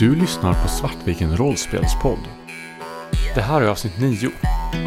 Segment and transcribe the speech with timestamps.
[0.00, 2.18] Du lyssnar på Svartviken rollspelspodd.
[3.34, 4.30] Det här är avsnitt 9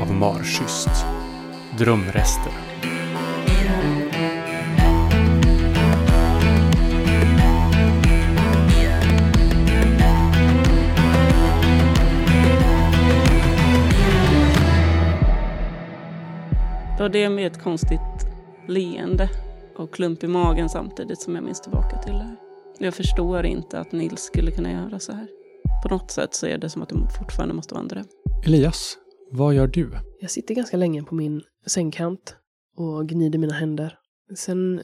[0.01, 0.89] av Marschyst.
[1.77, 2.51] Drömrester.
[16.97, 17.99] Det var det med ett konstigt
[18.67, 19.29] leende
[19.77, 22.52] och klump i magen samtidigt som jag minns tillbaka till det här.
[22.79, 25.27] Jag förstår inte att Nils skulle kunna göra så här.
[25.83, 28.05] På något sätt så är det som att det fortfarande måste vara en dröm.
[28.45, 28.97] Elias,
[29.31, 29.91] vad gör du?
[30.19, 32.35] Jag sitter ganska länge på min sängkant
[32.75, 33.97] och gnider mina händer.
[34.35, 34.81] Sen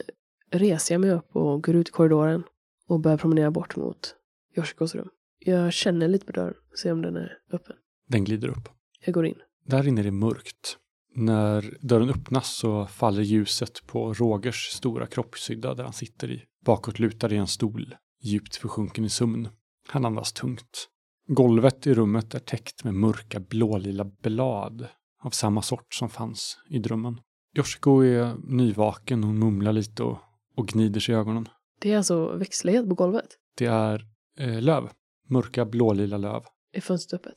[0.50, 2.42] reser jag mig upp och går ut i korridoren
[2.88, 4.14] och börjar promenera bort mot
[4.56, 5.08] Yoshikos rum.
[5.38, 7.76] Jag känner lite på dörren, ser om den är öppen.
[8.08, 8.68] Den glider upp.
[9.04, 9.38] Jag går in.
[9.66, 10.76] Där inne är det mörkt.
[11.14, 17.32] När dörren öppnas så faller ljuset på Rogers stora kroppshydda där han sitter i bakåtlutad
[17.32, 19.48] i en stol, djupt försjunken i sömn.
[19.88, 20.88] Han andas tungt.
[21.28, 24.88] Golvet i rummet är täckt med mörka blålila blad
[25.22, 27.20] av samma sort som fanns i drömmen.
[27.56, 30.18] Yoshiko är nyvaken, hon mumlar lite och,
[30.56, 31.48] och gnider sig i ögonen.
[31.80, 33.28] Det är alltså växtlighet på golvet.
[33.56, 34.06] Det är
[34.38, 34.90] eh, löv,
[35.28, 36.42] mörka blålila löv.
[36.72, 37.34] Är fönstret öppet?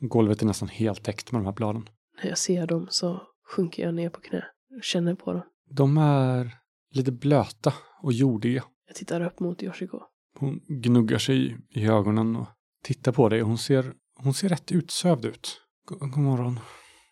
[0.00, 1.88] Golvet är nästan helt täckt med de här bladen.
[2.22, 4.44] När jag ser dem så sjunker jag ner på knä
[4.76, 5.42] och känner på dem.
[5.70, 6.58] De är
[6.90, 8.64] lite blöta och jordiga.
[8.86, 10.00] Jag tittar upp mot Yoshiko.
[10.38, 12.46] Hon gnuggar sig i ögonen och
[12.82, 13.40] tittar på dig.
[13.40, 15.60] Hon ser, hon ser rätt utsövd ut.
[15.84, 16.60] God, god morgon.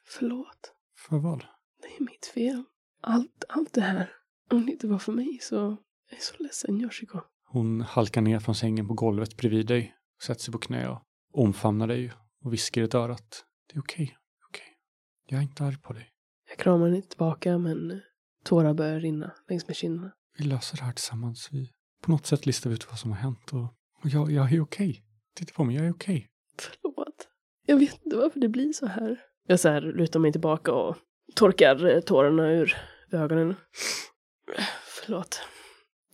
[0.04, 0.72] Förlåt.
[1.08, 1.44] För vad?
[1.82, 2.64] Det är mitt fel.
[3.00, 4.10] Allt, allt det här.
[4.50, 5.54] Om det inte var för mig så
[6.10, 7.20] jag är så ledsen Yoshiko.
[7.44, 11.86] Hon halkar ner från sängen på golvet bredvid dig, sätter sig på knä och omfamnar
[11.86, 12.12] dig
[12.44, 14.16] och viskar i ett öra att det är okej,
[14.48, 14.66] okej.
[15.26, 16.08] Jag är inte arg på dig.
[16.48, 18.00] Jag kramar henne tillbaka men
[18.44, 20.12] tårar börjar rinna längs med kinderna.
[20.38, 21.48] Vi löser det här tillsammans.
[21.52, 21.70] Vi,
[22.02, 23.64] på något sätt listar vi ut vad som har hänt och,
[24.02, 25.02] och jag, jag är okej.
[25.34, 26.28] Titta på mig, jag är okej.
[26.58, 27.28] Förlåt.
[27.66, 29.20] Jag vet inte varför det blir så här.
[29.46, 30.96] Jag så här lutar mig tillbaka och
[31.34, 32.76] torkar eh, tårarna ur
[33.12, 33.54] ögonen.
[35.04, 35.40] Förlåt.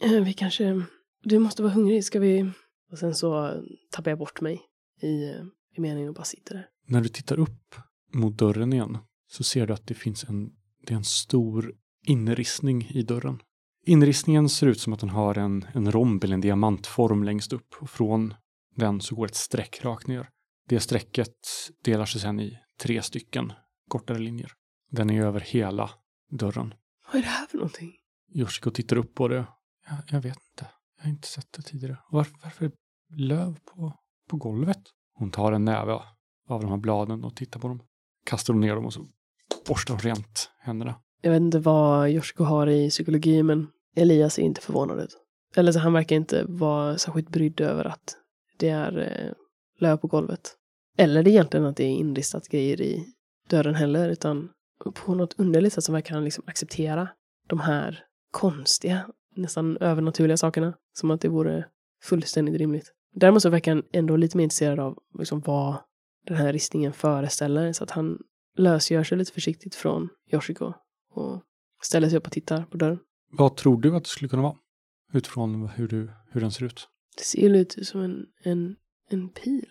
[0.01, 0.83] Eh, Vi kanske...
[1.25, 2.51] Du måste vara hungrig, ska vi...
[2.93, 3.61] Och sen så
[3.91, 4.61] tappar jag bort mig
[5.03, 5.45] i, eh,
[5.77, 6.69] i meningen och bara sitter där.
[6.87, 7.75] När du tittar upp
[8.13, 10.51] mot dörren igen så ser du att det finns en,
[10.87, 11.75] det är en stor
[12.07, 13.39] inristning i dörren.
[13.85, 17.75] Inristningen ser ut som att den har en, en romb eller en diamantform längst upp
[17.81, 18.35] och från
[18.77, 20.29] den så går ett streck rakt ner.
[20.69, 21.37] Det strecket
[21.85, 23.53] delar sig sedan i tre stycken
[23.89, 24.53] kortare linjer.
[24.91, 25.91] Den är över hela
[26.31, 26.75] dörren.
[27.07, 27.93] Vad är det här för någonting?
[28.35, 29.47] Yoshiko tittar upp på det.
[29.89, 30.71] Jag, jag vet inte.
[30.97, 31.99] Jag har inte sett det tidigare.
[32.11, 32.73] Varför, varför är
[33.17, 33.93] löv på,
[34.29, 34.83] på golvet?
[35.15, 35.93] Hon tar en näve
[36.49, 37.83] av de här bladen och tittar på dem.
[38.27, 39.07] Kastar ner dem och så
[39.69, 41.01] borstar hon rent händerna.
[41.25, 43.67] Jag vet inte vad Yoshiko har i psykologi, men
[43.97, 45.17] Elias är inte förvånad ut.
[45.57, 48.17] Eller så han verkar inte vara särskilt brydd över att
[48.59, 49.33] det är eh,
[49.81, 50.57] löv på golvet.
[50.99, 53.07] Eller det är egentligen att det är inristat grejer i
[53.49, 54.49] dörren heller, utan
[54.95, 57.09] på något underligt sätt så verkar han liksom acceptera
[57.49, 59.07] de här konstiga,
[59.37, 60.75] nästan övernaturliga sakerna.
[60.95, 61.65] Som att det vore
[62.03, 62.93] fullständigt rimligt.
[63.15, 65.77] Däremot så verkar han ändå lite mer intresserad av liksom vad
[66.27, 67.73] den här ristningen föreställer.
[67.73, 68.19] Så att han
[68.57, 70.73] lösgör sig lite försiktigt från Yoshiko
[71.15, 71.43] och
[71.83, 72.99] ställer sig upp och tittar på dörren.
[73.31, 74.57] Vad tror du att det skulle kunna vara?
[75.13, 76.89] Utifrån hur, du, hur den ser ut.
[77.17, 78.77] Det ser lite ut som en, en,
[79.11, 79.67] en pil.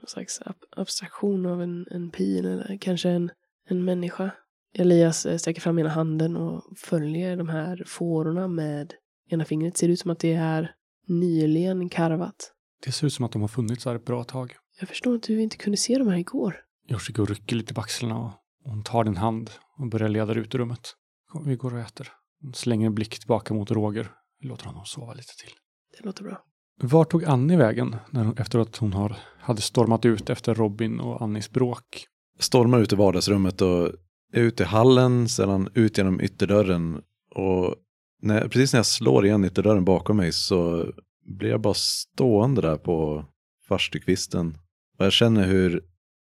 [0.00, 3.30] Någon slags ab abstraktion av en, en pil eller kanske en,
[3.68, 4.30] en människa.
[4.74, 8.94] Elias eh, sträcker fram ena handen och följer de här fårorna med
[9.30, 9.76] ena fingret.
[9.76, 10.74] Ser ut som att det är
[11.06, 12.52] nyligen karvat.
[12.84, 14.56] Det ser ut som att de har funnits här ett bra tag.
[14.80, 16.56] Jag förstår hur vi inte kunde se de här igår.
[16.90, 18.30] Yoshiko rycker lite på axlarna och
[18.64, 20.94] hon tar din hand och börjar leda ut ur rummet.
[21.28, 22.12] Kom, vi går och äter.
[22.42, 24.10] Hon slänger en blick tillbaka mot Roger.
[24.40, 25.52] Vi låter honom sova lite till.
[25.98, 26.44] Det låter bra.
[26.80, 31.00] Var tog Annie vägen när hon, efter att hon har, hade stormat ut efter Robin
[31.00, 32.06] och Annis bråk?
[32.38, 33.92] stormar ut i vardagsrummet och
[34.32, 37.02] ute i hallen, sedan ut genom ytterdörren.
[37.30, 37.74] Och
[38.22, 40.86] när, precis när jag slår igen ytterdörren bakom mig så
[41.26, 43.24] blir jag bara stående där på
[43.68, 44.58] farstukvisten.
[44.98, 45.70] Och jag känner hur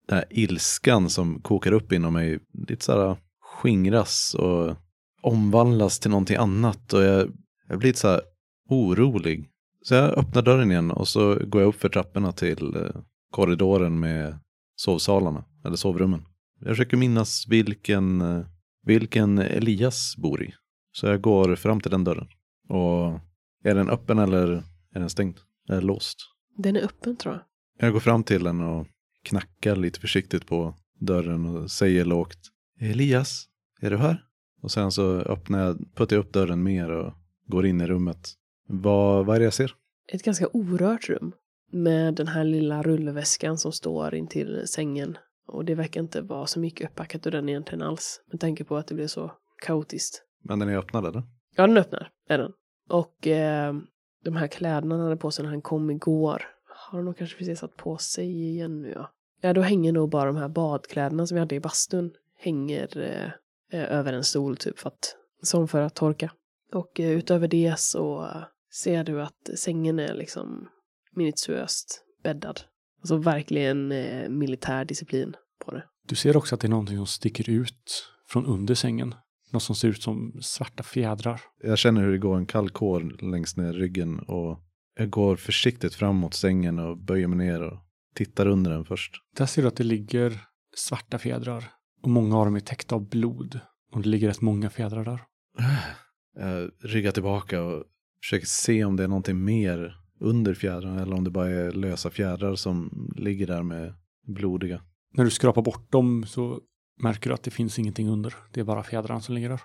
[0.07, 3.17] den här ilskan som kokar upp inom mig lite så här
[3.53, 4.75] skingras och
[5.21, 6.93] omvandlas till någonting annat.
[6.93, 7.31] Och jag,
[7.67, 8.21] jag blir så här
[8.69, 9.49] orolig.
[9.81, 13.01] Så jag öppnar dörren igen och så går jag upp för trapporna till eh,
[13.31, 14.39] korridoren med
[14.75, 16.25] sovsalarna, eller sovrummen.
[16.59, 18.45] Jag försöker minnas vilken, eh,
[18.83, 20.53] vilken Elias bor i.
[20.91, 22.27] Så jag går fram till den dörren.
[22.69, 23.19] Och
[23.63, 24.47] är den öppen eller
[24.95, 25.37] är den stängd?
[25.69, 26.17] Är den låst?
[26.57, 27.43] Den är öppen tror jag.
[27.79, 28.87] Jag går fram till den och
[29.23, 32.52] knackar lite försiktigt på dörren och säger lågt.
[32.91, 33.45] Elias,
[33.81, 34.23] är du här?
[34.61, 37.13] Och sen så öppnar jag, puttar jag upp dörren mer och
[37.47, 38.29] går in i rummet.
[38.67, 39.75] Vad, vad är det jag ser?
[40.07, 41.33] Ett ganska orört rum.
[41.71, 45.17] med den här lilla rullväskan som står intill sängen.
[45.47, 48.21] Och det verkar inte vara så mycket uppackat ur den egentligen alls.
[48.31, 49.31] Med tanke på att det blev så
[49.61, 50.23] kaotiskt.
[50.43, 51.23] Men den är öppnad eller?
[51.55, 52.51] Ja, den öppnar, är den.
[52.89, 53.73] Och eh,
[54.23, 57.37] de här kläderna han hade på sig när han kom igår har han nog kanske
[57.37, 59.13] precis satt på sig igen nu ja.
[59.41, 62.11] Ja, då hänger nog bara de här badkläderna som vi hade i bastun
[62.43, 63.31] hänger eh,
[63.79, 66.31] eh, över en stol typ för att, som för att torka.
[66.73, 68.29] Och eh, utöver det så
[68.73, 70.67] ser du att sängen är liksom
[71.15, 72.61] minutiöst bäddad.
[72.99, 75.35] Alltså verkligen eh, militär disciplin
[75.65, 75.83] på det.
[76.07, 79.15] Du ser också att det är någonting som sticker ut från under sängen.
[79.51, 81.41] Något som ser ut som svarta fjädrar.
[81.63, 84.59] Jag känner hur det går en kall kår längs ner ryggen och
[84.95, 87.79] jag går försiktigt fram mot sängen och böjer mig ner och
[88.15, 89.11] tittar under den först.
[89.37, 90.39] Där ser du att det ligger
[90.75, 91.63] svarta fjädrar.
[92.03, 93.59] Och många av dem är täckta av blod.
[93.91, 95.21] Och det ligger rätt många fjädrar där.
[96.35, 97.83] Jag ryggar tillbaka och
[98.23, 102.09] försöker se om det är någonting mer under fjädrarna eller om det bara är lösa
[102.09, 103.93] fjädrar som ligger där med
[104.27, 104.81] blodiga.
[105.13, 106.61] När du skrapar bort dem så
[107.01, 108.35] märker du att det finns ingenting under.
[108.51, 109.61] Det är bara fjädrarna som ligger där.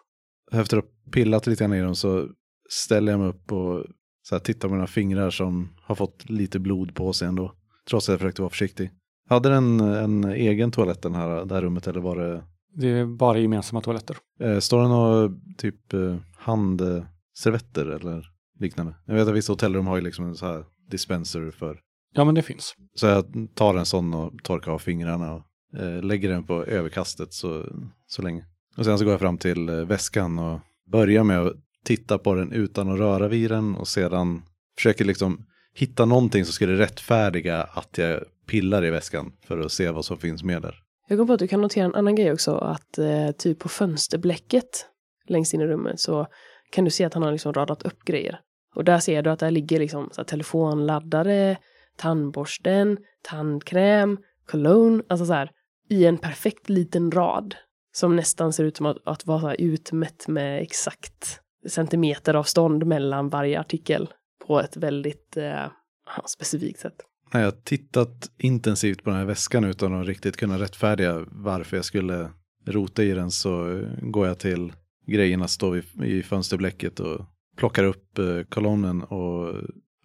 [0.52, 2.28] Efter att ha pillat lite grann i dem så
[2.70, 3.84] ställer jag mig upp och
[4.22, 7.54] så här, tittar på mina fingrar som har fått lite blod på sig ändå.
[7.88, 8.90] Trots att jag försökte vara försiktig.
[9.28, 12.42] Hade den en egen toalett den här, det här rummet eller var det
[12.74, 14.16] Det är bara gemensamma toaletter.
[14.40, 18.26] Eh, står det några typ eh, handservetter eller
[18.58, 18.94] liknande?
[19.06, 21.80] Jag vet att vissa hotellrum har ju liksom en så här dispenser för.
[22.14, 22.74] Ja, men det finns.
[22.94, 25.42] Så jag tar en sån och torkar av fingrarna och
[25.80, 27.64] eh, lägger den på överkastet så,
[28.06, 28.44] så länge.
[28.76, 30.60] Och sen så går jag fram till väskan och
[30.92, 31.52] börjar med att
[31.84, 34.42] titta på den utan att röra vid den och sedan
[34.76, 39.90] försöker liksom hitta någonting som skulle rättfärdiga att jag pillar i väskan för att se
[39.90, 40.74] vad som finns med där.
[41.08, 43.68] Jag kom på att du kan notera en annan grej också, att eh, typ på
[43.68, 44.86] fönsterblecket
[45.28, 46.26] längst in i rummet så
[46.70, 48.40] kan du se att han har liksom radat upp grejer.
[48.74, 51.56] Och där ser du att där ligger liksom så här, telefonladdare,
[51.96, 55.50] tandborsten, tandkräm, cologne, alltså så här
[55.90, 57.54] i en perfekt liten rad.
[57.92, 62.86] Som nästan ser ut som att, att vara så här utmätt med exakt centimeter avstånd
[62.86, 64.08] mellan varje artikel
[64.46, 65.66] på ett väldigt eh,
[66.26, 67.07] specifikt sätt.
[67.32, 71.84] När jag tittat intensivt på den här väskan utan att riktigt kunna rättfärdiga varför jag
[71.84, 72.30] skulle
[72.66, 74.72] rota i den så går jag till
[75.06, 77.20] grejerna står i, i fönsterblecket och
[77.56, 79.54] plockar upp eh, kolonnen och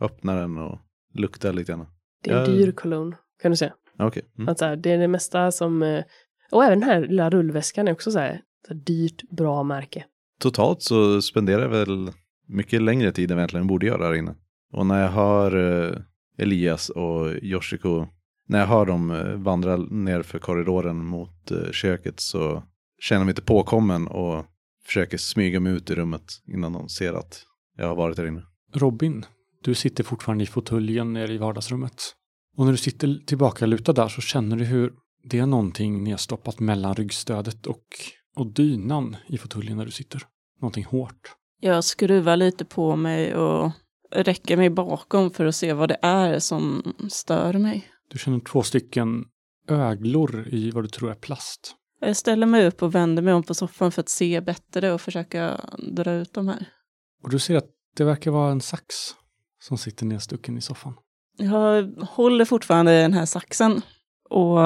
[0.02, 0.80] öppnar den och
[1.14, 1.86] luktar lite grann.
[2.24, 2.46] Det är en Ja.
[2.58, 3.74] dyr cologne, kan du säga.
[4.00, 4.24] Okej.
[4.38, 4.50] Mm.
[4.50, 5.84] Att så här, det är det mesta som...
[5.84, 6.04] eh,
[6.52, 10.06] Och även den här lilla rullväskan är också så här, så här dyrt, bra märke.
[10.40, 12.12] Totalt så spenderar jag väl
[12.48, 14.36] mycket längre tid än jag egentligen borde göra här inne.
[14.74, 15.56] Och när jag hör
[15.92, 15.98] eh,
[16.38, 18.08] Elias och Yoshiko,
[18.48, 22.64] när jag hör dem eh, vandra ner för korridoren mot eh, köket så
[23.00, 24.46] känner jag mig inte påkommen och
[24.86, 27.44] försöker smyga mig ut i rummet innan de ser att
[27.78, 28.44] jag har varit där inne.
[28.74, 29.26] Robin,
[29.64, 32.02] du sitter fortfarande i fåtöljen nere i vardagsrummet.
[32.58, 34.94] Och när du sitter tillbaka lutad där så känner du hur
[35.24, 37.86] det är någonting nedstoppat mellan ryggstödet och,
[38.36, 40.22] och dynan i fåtöljen där du sitter.
[40.62, 41.36] Någonting hårt.
[41.60, 43.72] Jag skruvar lite på mig och
[44.16, 47.88] räcker mig bakom för att se vad det är som stör mig.
[48.10, 49.26] Du känner två stycken
[49.68, 51.76] öglor i vad du tror är plast.
[52.00, 55.02] Jag ställer mig upp och vänder mig om på soffan för att se bättre och
[55.02, 55.60] försöka
[55.92, 56.66] dra ut de här.
[57.24, 58.96] Och du ser att det verkar vara en sax
[59.60, 60.94] som sitter nedstucken i soffan.
[61.38, 63.82] Jag håller fortfarande i den här saxen.
[64.30, 64.60] Och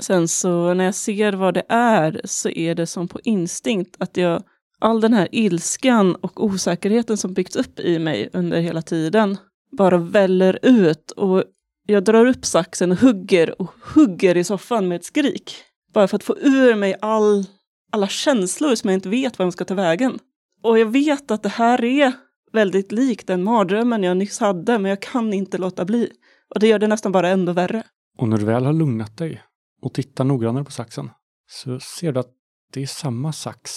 [0.00, 4.16] sen så när jag ser vad det är så är det som på instinkt att
[4.16, 4.42] jag,
[4.80, 9.38] all den här ilskan och osäkerheten som byggts upp i mig under hela tiden
[9.76, 11.44] bara väller ut och
[11.86, 15.54] jag drar upp saxen och hugger och hugger i soffan med ett skrik.
[15.92, 17.44] Bara för att få ur mig all,
[17.92, 20.18] alla känslor som jag inte vet var de ska ta vägen.
[20.62, 22.12] Och jag vet att det här är
[22.52, 26.10] väldigt likt den mardrömmen jag nyss hade, men jag kan inte låta bli.
[26.54, 27.82] Och det gör det nästan bara ännu värre.
[28.18, 29.42] Och när du väl har lugnat dig
[29.82, 31.10] och tittar noggrannare på saxen
[31.48, 32.30] så ser du att
[32.72, 33.70] det är samma sax.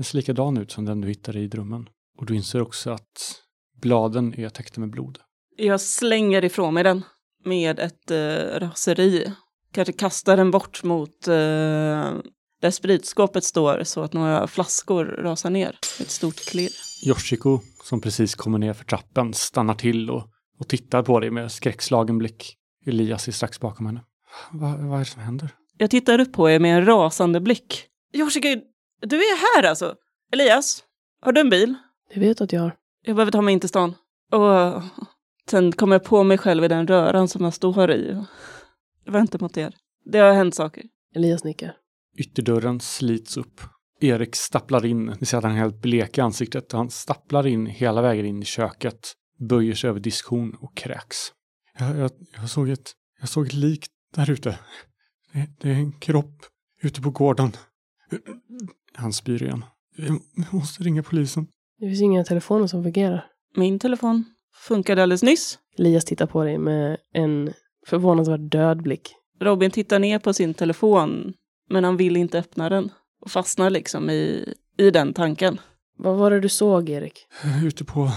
[0.00, 1.88] Den ser likadan ut som den du hittade i drömmen.
[2.18, 3.42] Och du inser också att
[3.80, 5.18] bladen är täckta med blod.
[5.56, 7.02] Jag slänger ifrån mig den
[7.44, 9.32] med ett eh, raseri.
[9.72, 11.34] Kanske kastar den bort mot eh,
[12.60, 15.78] där spritskåpet står så att några flaskor rasar ner.
[16.00, 16.72] Ett stort klirr.
[17.06, 20.28] Yoshiko, som precis kommer ner för trappen, stannar till och,
[20.58, 22.56] och tittar på dig med skräckslagen blick.
[22.86, 24.04] Elias är strax bakom henne.
[24.52, 25.48] Va, vad är det som händer?
[25.78, 27.86] Jag tittar upp på er med en rasande blick.
[28.14, 28.60] Yoshiko,
[29.00, 29.94] du är här alltså?
[30.32, 30.84] Elias,
[31.20, 31.74] har du en bil?
[32.14, 32.76] Det vet att jag har.
[33.02, 33.94] Jag behöver ta mig in till stan.
[34.32, 34.82] Och
[35.50, 38.24] sen kommer jag på mig själv i den röran som jag står i.
[39.04, 39.74] Jag väntar mot er.
[40.04, 40.84] Det har hänt saker.
[41.14, 41.76] Elias nickar.
[42.16, 43.60] Ytterdörren slits upp.
[44.00, 45.14] Erik stapplar in.
[45.20, 46.72] Ni ser att han är helt blek i ansiktet.
[46.72, 51.16] Han stapplar in hela vägen in i köket, böjer sig över diskhon och kräks.
[51.78, 54.58] Jag, jag, jag, såg, ett, jag såg ett lik där ute.
[55.32, 56.44] Det, det är en kropp
[56.82, 57.52] ute på gården.
[59.00, 59.64] Han spyr igen.
[59.96, 61.46] Vi måste ringa polisen.
[61.78, 63.26] Det finns inga telefoner som fungerar.
[63.56, 64.24] Min telefon
[64.66, 65.58] funkade alldeles nyss.
[65.78, 67.52] Elias tittar på dig med en
[67.86, 69.14] förvånansvärt död blick.
[69.40, 71.32] Robin tittar ner på sin telefon,
[71.70, 72.90] men han vill inte öppna den.
[73.20, 75.60] Och fastnar liksom i, i den tanken.
[75.96, 77.26] Vad var det du såg, Erik?
[77.64, 78.10] Ute på,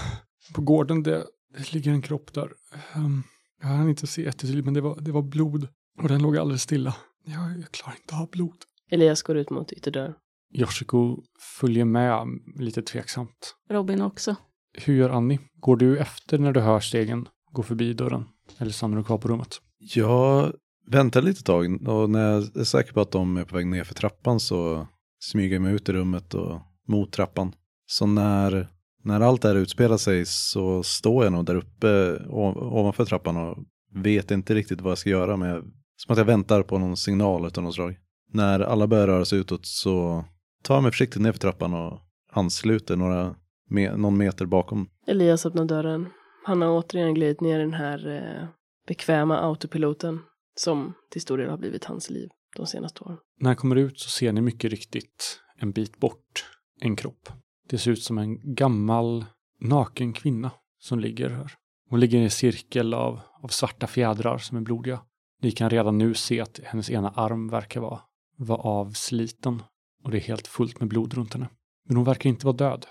[0.54, 1.24] på gården, det,
[1.56, 2.52] det ligger en kropp där.
[2.96, 3.22] Um,
[3.60, 5.68] jag hann inte se jättetydligt, men det var, det var blod.
[6.02, 6.94] Och den låg alldeles stilla.
[7.24, 8.56] Jag, jag klarar inte av blod.
[8.90, 10.14] Elias går ut mot ytterdörren.
[10.54, 11.22] Yoshiko
[11.60, 13.54] följer med lite tveksamt.
[13.70, 14.36] Robin också.
[14.72, 15.40] Hur gör Annie?
[15.56, 18.24] Går du efter när du hör stegen gå förbi dörren?
[18.58, 19.60] Eller stannar du kvar på rummet?
[19.94, 20.52] Jag
[20.86, 23.84] väntar lite tag och när jag är säker på att de är på väg ner
[23.84, 24.86] för trappan så
[25.18, 27.52] smyger jag mig ut i rummet och mot trappan.
[27.86, 28.68] Så när,
[29.02, 33.58] när allt det här utspelar sig så står jag nog där uppe ovanför trappan och
[33.94, 35.36] vet inte riktigt vad jag ska göra.
[35.36, 35.64] Men jag,
[35.96, 37.96] som att jag väntar på någon signal av något slag.
[38.32, 40.24] När alla börjar röra sig utåt så
[40.64, 42.00] tar mig försiktigt ner för trappan och
[42.32, 43.34] ansluter några,
[43.70, 44.88] me någon meter bakom.
[45.06, 46.08] Elias öppnar dörren.
[46.44, 48.48] Han har återigen glidit ner i den här eh,
[48.86, 50.20] bekväma autopiloten
[50.56, 53.18] som till stor del har blivit hans liv de senaste åren.
[53.40, 56.46] När han kommer ut så ser ni mycket riktigt en bit bort
[56.80, 57.28] en kropp.
[57.68, 59.24] Det ser ut som en gammal
[59.60, 61.52] naken kvinna som ligger här.
[61.90, 65.00] Hon ligger i en cirkel av, av svarta fjädrar som är blodiga.
[65.42, 68.00] Ni kan redan nu se att hennes ena arm verkar vara,
[68.36, 69.62] vara avsliten
[70.04, 71.48] och det är helt fullt med blod runt henne.
[71.88, 72.86] Men hon verkar inte vara död.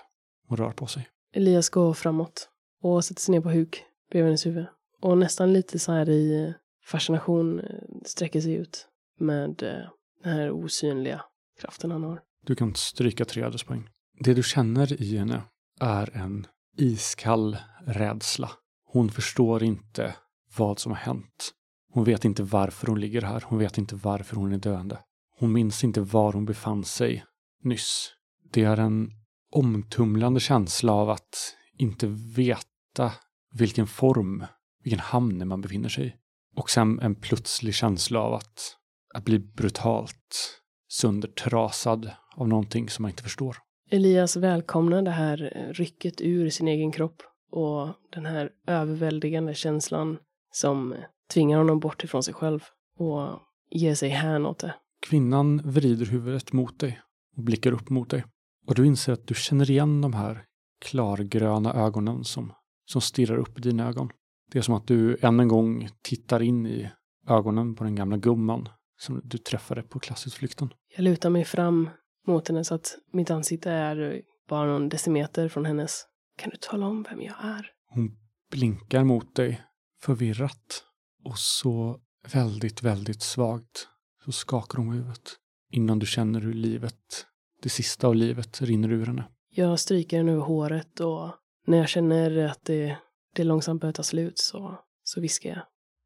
[0.48, 1.08] Hon rör på sig.
[1.34, 2.48] Elias går framåt
[2.82, 4.66] och sätter sig ner på huk bredvid hennes huvud.
[5.00, 6.54] Och nästan lite så här i
[6.84, 7.66] fascination eh,
[8.04, 8.86] sträcker sig ut
[9.20, 9.90] med eh,
[10.22, 11.24] den här osynliga
[11.60, 12.20] kraften han har.
[12.46, 13.88] Du kan stryka tre ödespoäng.
[14.20, 15.42] Det du känner i henne
[15.80, 17.56] är en iskall
[17.86, 18.50] rädsla.
[18.86, 20.14] Hon förstår inte
[20.56, 21.52] vad som har hänt.
[21.92, 23.44] Hon vet inte varför hon ligger här.
[23.46, 24.98] Hon vet inte varför hon är döende.
[25.38, 27.24] Hon minns inte var hon befann sig
[27.62, 28.12] nyss.
[28.52, 29.10] Det är en
[29.52, 33.12] omtumlande känsla av att inte veta
[33.52, 34.44] vilken form,
[34.82, 36.12] vilken hamn man befinner sig i.
[36.56, 38.76] Och sen en plötslig känsla av att,
[39.14, 43.56] att bli brutalt söndertrasad av någonting som man inte förstår.
[43.90, 45.36] Elias välkomnar det här
[45.74, 50.18] rycket ur sin egen kropp och den här överväldigande känslan
[50.52, 50.94] som
[51.32, 52.60] tvingar honom bort ifrån sig själv
[52.98, 54.74] och ger sig hän åt det.
[55.08, 57.00] Kvinnan vrider huvudet mot dig
[57.36, 58.24] och blickar upp mot dig.
[58.66, 60.44] Och du inser att du känner igen de här
[60.80, 62.52] klargröna ögonen som,
[62.84, 64.10] som stirrar upp i dina ögon.
[64.50, 66.90] Det är som att du än en gång tittar in i
[67.28, 68.68] ögonen på den gamla gumman
[68.98, 70.68] som du träffade på klassutflykten.
[70.96, 71.90] Jag lutar mig fram
[72.26, 76.04] mot henne så att mitt ansikte är bara någon decimeter från hennes.
[76.38, 77.70] Kan du tala om vem jag är?
[77.90, 78.16] Hon
[78.50, 79.62] blinkar mot dig
[80.02, 80.84] förvirrat
[81.24, 82.00] och så
[82.32, 83.88] väldigt, väldigt svagt
[84.24, 85.36] så skakar hon huvudet
[85.70, 87.26] innan du känner hur livet,
[87.62, 89.24] det sista av livet, rinner ur henne.
[89.50, 91.30] Jag stryker henne över håret och
[91.66, 92.96] när jag känner att det,
[93.34, 95.58] det långsamt börjar ta slut så, så viskar jag.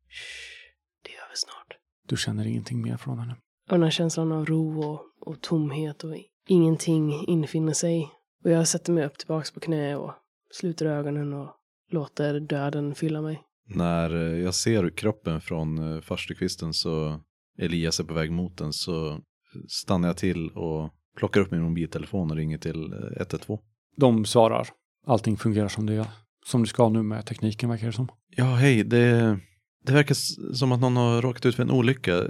[0.09, 1.77] Shh, det är över snart.
[2.09, 3.37] Du känner ingenting mer från henne.
[3.69, 6.17] Och den här känslan av ro och, och tomhet och
[6.49, 8.11] ingenting infinner sig.
[8.45, 10.15] Och jag sätter mig upp tillbaks på knä och
[10.51, 11.51] sluter ögonen och
[11.91, 13.43] låter döden fylla mig.
[13.67, 17.21] När jag ser kroppen från eh, farstukvisten så
[17.59, 19.21] Elias är på väg mot den så
[19.69, 23.59] stannar jag till och plockar upp min mobiltelefon och ringer till 112.
[23.97, 24.69] De svarar.
[25.07, 26.09] Allting fungerar som det,
[26.47, 28.09] som det ska nu med tekniken verkar det som.
[28.37, 28.85] Ja, hej.
[28.85, 29.39] Det,
[29.85, 30.15] det verkar
[30.55, 32.25] som att någon har råkat ut för en olycka.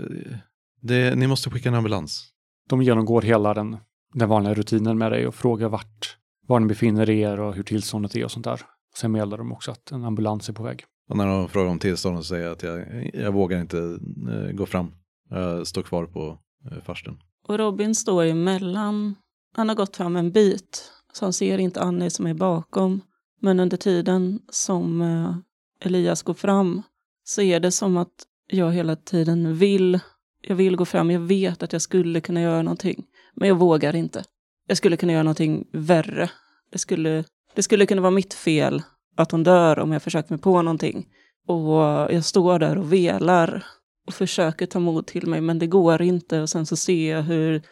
[0.80, 2.32] Det, ni måste skicka en ambulans.
[2.68, 3.76] De genomgår hela den,
[4.14, 6.16] den vanliga rutinen med dig och frågar vart,
[6.46, 8.60] var ni befinner er och hur tillståndet är och sånt där.
[8.96, 10.84] Sen meddelar de också att en ambulans är på väg.
[11.08, 14.52] Och när de frågar om tillståndet så säger jag att jag, jag vågar inte uh,
[14.52, 14.92] gå fram.
[15.30, 16.38] Jag står kvar på
[16.72, 17.18] uh, farsten.
[17.48, 19.14] Och Robin står emellan.
[19.54, 20.92] Han har gått fram en bit.
[21.12, 23.00] Så han ser inte Annie som är bakom.
[23.40, 25.36] Men under tiden som eh,
[25.80, 26.82] Elias går fram
[27.24, 30.00] så är det som att jag hela tiden vill.
[30.40, 31.10] Jag vill gå fram.
[31.10, 33.06] Jag vet att jag skulle kunna göra någonting.
[33.34, 34.24] Men jag vågar inte.
[34.66, 36.30] Jag skulle kunna göra någonting värre.
[36.72, 38.82] Det skulle, det skulle kunna vara mitt fel
[39.16, 41.06] att hon dör om jag försöker mig på någonting.
[41.46, 41.72] Och
[42.12, 43.66] jag står där och velar
[44.08, 46.40] och försöker ta mod till mig, men det går inte.
[46.40, 47.62] Och sen så ser jag hur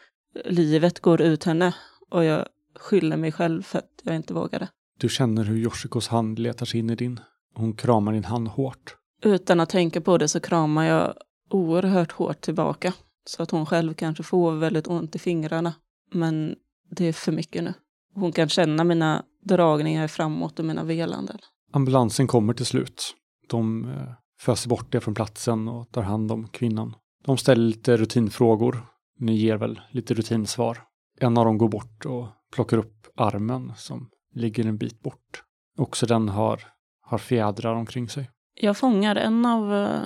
[0.44, 1.74] livet går ut henne
[2.10, 4.68] och jag skyller mig själv för att jag inte vågade.
[4.98, 7.20] Du känner hur Yoshikos hand letar sig in i din.
[7.54, 8.96] Hon kramar din hand hårt.
[9.22, 11.14] Utan att tänka på det så kramar jag
[11.50, 12.92] oerhört hårt tillbaka.
[13.24, 15.74] Så att hon själv kanske får väldigt ont i fingrarna.
[16.12, 16.56] Men
[16.90, 17.74] det är för mycket nu.
[18.14, 21.38] Hon kan känna mina dragningar framåt och mina velanden.
[21.72, 23.14] Ambulansen kommer till slut.
[23.48, 26.96] De eh, föser bort det från platsen och tar hand om kvinnan.
[27.24, 28.86] De ställer lite rutinfrågor.
[29.18, 30.78] Ni ger väl lite rutinsvar.
[31.20, 35.42] En av dem går bort och plockar upp armen som ligger en bit bort.
[35.78, 36.60] Också den har,
[37.00, 38.30] har fjädrar omkring sig.
[38.54, 40.02] Jag fångar en av eh,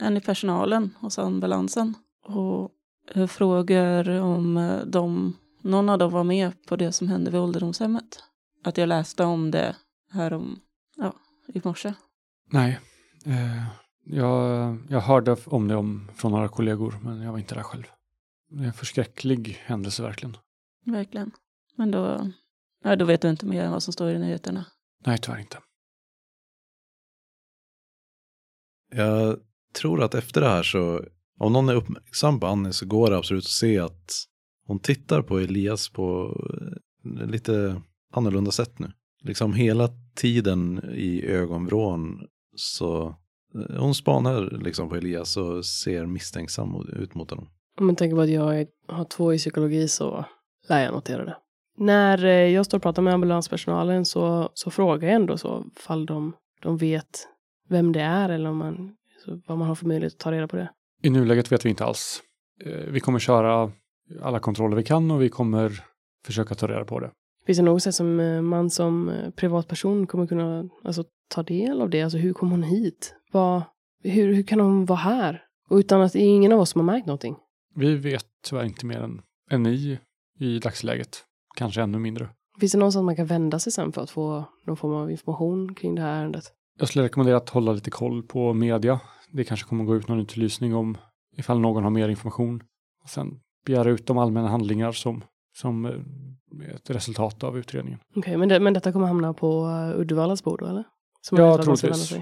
[0.00, 1.94] en i personalen hos ambulansen
[2.26, 2.70] och
[3.14, 7.40] eh, frågar om eh, de, någon av dem var med på det som hände vid
[7.40, 8.22] ålderdomshemmet.
[8.64, 9.76] Att jag läste om det
[10.10, 10.60] här om,
[10.96, 11.12] ja,
[11.54, 11.94] i morse.
[12.50, 12.80] Nej,
[13.24, 13.64] eh,
[14.04, 17.84] jag, jag hörde om det om, från några kollegor, men jag var inte där själv.
[18.50, 20.36] Det är en förskräcklig händelse verkligen.
[20.86, 21.30] Verkligen.
[21.76, 22.30] Men då,
[22.84, 24.66] ja, då vet du inte mer än vad som står i nyheterna.
[25.06, 25.58] Nej, tyvärr inte.
[28.90, 29.38] Jag
[29.80, 31.04] tror att efter det här så,
[31.38, 34.24] om någon är uppmärksam på Annie så går det absolut att se att
[34.66, 36.36] hon tittar på Elias på
[37.20, 38.92] eh, lite annorlunda sätt nu.
[39.22, 42.26] Liksom hela tiden i ögonvrån
[42.56, 43.06] så
[43.54, 47.48] eh, hon spanar liksom på Elias och ser misstänksam ut mot honom.
[47.78, 50.24] Om man tänker på att jag är- har två i psykologi så
[50.68, 51.36] lär jag notera det.
[51.78, 56.06] När eh, jag står och pratar med ambulanspersonalen så, så frågar jag ändå så fall
[56.06, 56.32] de,
[56.62, 57.28] de vet
[57.68, 58.94] vem det är eller om man,
[59.24, 60.70] så vad man har för möjlighet att ta reda på det.
[61.02, 62.22] I nuläget vet vi inte alls.
[62.64, 63.72] Eh, Vi kommer köra
[64.22, 65.84] alla kontroller vi kan och vi kommer
[66.26, 67.10] försöka ta reda på det.
[67.46, 71.82] Finns det något sätt som eh, man som eh, privatperson kommer kunna alltså, ta del
[71.82, 72.02] av det?
[72.02, 73.14] Alltså hur kom hon hit?
[73.32, 73.62] Vad,
[74.02, 75.42] hur, hur kan hon vara här?
[75.68, 77.36] Och utan att det är ingen av oss som har märkt någonting.
[77.74, 79.98] Vi vet tyvärr inte mer än, än ni
[80.38, 81.24] i dagsläget.
[81.56, 82.28] Kanske ännu mindre.
[82.60, 85.74] Finns det någonstans man kan vända sig sen för att få någon form av information
[85.74, 86.44] kring det här ärendet?
[86.78, 89.00] Jag skulle rekommendera att hålla lite koll på media.
[89.32, 90.98] Det kanske kommer gå ut någon utlysning om
[91.36, 92.62] ifall någon har mer information.
[93.02, 95.24] Och sen begära ut de allmänna handlingar som,
[95.54, 98.00] som eh, ett resultat av utredningen.
[98.16, 100.84] Okej, men, det, men detta kommer hamna på uh, Uddevallas bord då, eller?
[101.20, 102.14] Som Ja, troligtvis.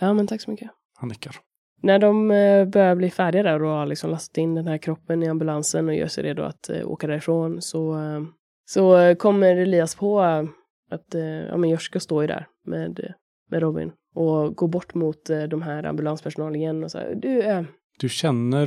[0.00, 0.70] Ja, men tack så mycket.
[0.98, 1.36] Han nickar.
[1.82, 5.22] När de eh, börjar bli färdiga där och har liksom lastat in den här kroppen
[5.22, 8.20] i ambulansen och gör sig redo att eh, åka därifrån så, eh,
[8.70, 10.44] så eh, kommer Elias på eh,
[10.90, 13.10] att eh, ja, men Joshka står ju där med, eh,
[13.50, 17.62] med Robin och går bort mot eh, de här ambulanspersonalen igen och säger du, eh,
[18.00, 18.66] Du känner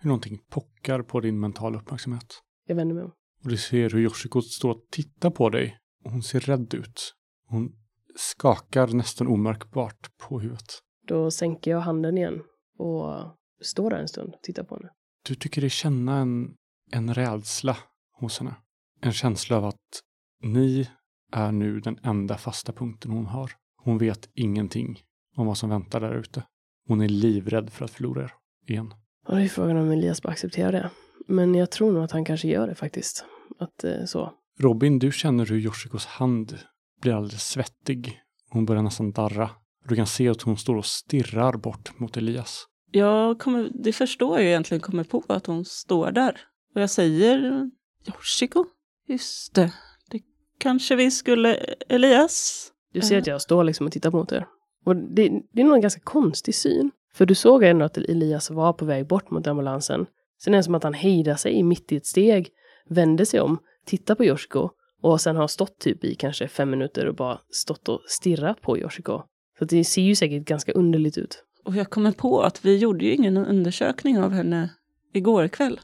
[0.00, 2.26] hur någonting pockar på din mentala uppmärksamhet.
[2.66, 3.12] jag vänder mig om.
[3.44, 5.78] Och du ser hur Yoshiko står och tittar på dig.
[6.04, 7.14] Och hon ser rädd ut.
[7.48, 7.72] Hon
[8.16, 10.78] skakar nästan omärkbart på huvudet.
[11.06, 12.42] Då sänker jag handen igen
[12.78, 14.88] och står där en stund och tittar på henne.
[15.28, 16.54] Du tycker dig känna en,
[16.92, 17.76] en rädsla
[18.12, 18.54] hos henne.
[19.00, 20.02] En känsla av att
[20.42, 20.90] ni
[21.32, 23.52] är nu den enda fasta punkten hon har.
[23.76, 25.00] Hon vet ingenting
[25.36, 26.42] om vad som väntar där ute.
[26.86, 28.32] Hon är livrädd för att förlora er
[28.66, 28.94] igen.
[29.26, 30.90] Och det är frågan om Elias bara accepterar det.
[31.28, 33.24] Men jag tror nog att han kanske gör det faktiskt.
[33.58, 34.32] Att eh, så.
[34.58, 36.58] Robin, du känner hur Yoshikos hand
[37.00, 38.20] blir alldeles svettig.
[38.50, 39.50] Hon börjar nästan darra.
[39.88, 42.66] Du kan se att hon står och stirrar bort mot Elias.
[42.90, 46.40] Jag kommer, det förstår jag egentligen kommer på att hon står där.
[46.74, 47.70] Och jag säger
[48.06, 48.64] Yoshiko,
[49.08, 49.72] just det,
[50.10, 50.20] det
[50.58, 51.54] kanske vi skulle,
[51.88, 52.68] Elias?
[52.92, 54.46] Du ser att jag står liksom och tittar mot er.
[54.84, 56.90] Och det, det är nog en ganska konstig syn.
[57.14, 60.06] För du såg ändå att Elias var på väg bort mot ambulansen.
[60.38, 62.48] Sen är det som att han hejdar sig mitt i ett steg,
[62.88, 64.70] vänder sig om, tittar på Yoshiko
[65.02, 68.78] och sen har stått typ i kanske fem minuter och bara stått och stirrat på
[68.78, 69.22] Yoshiko.
[69.58, 71.44] Så det ser ju säkert ganska underligt ut.
[71.64, 74.70] Och jag kommer på att vi gjorde ju ingen undersökning av henne
[75.12, 75.80] igår kväll.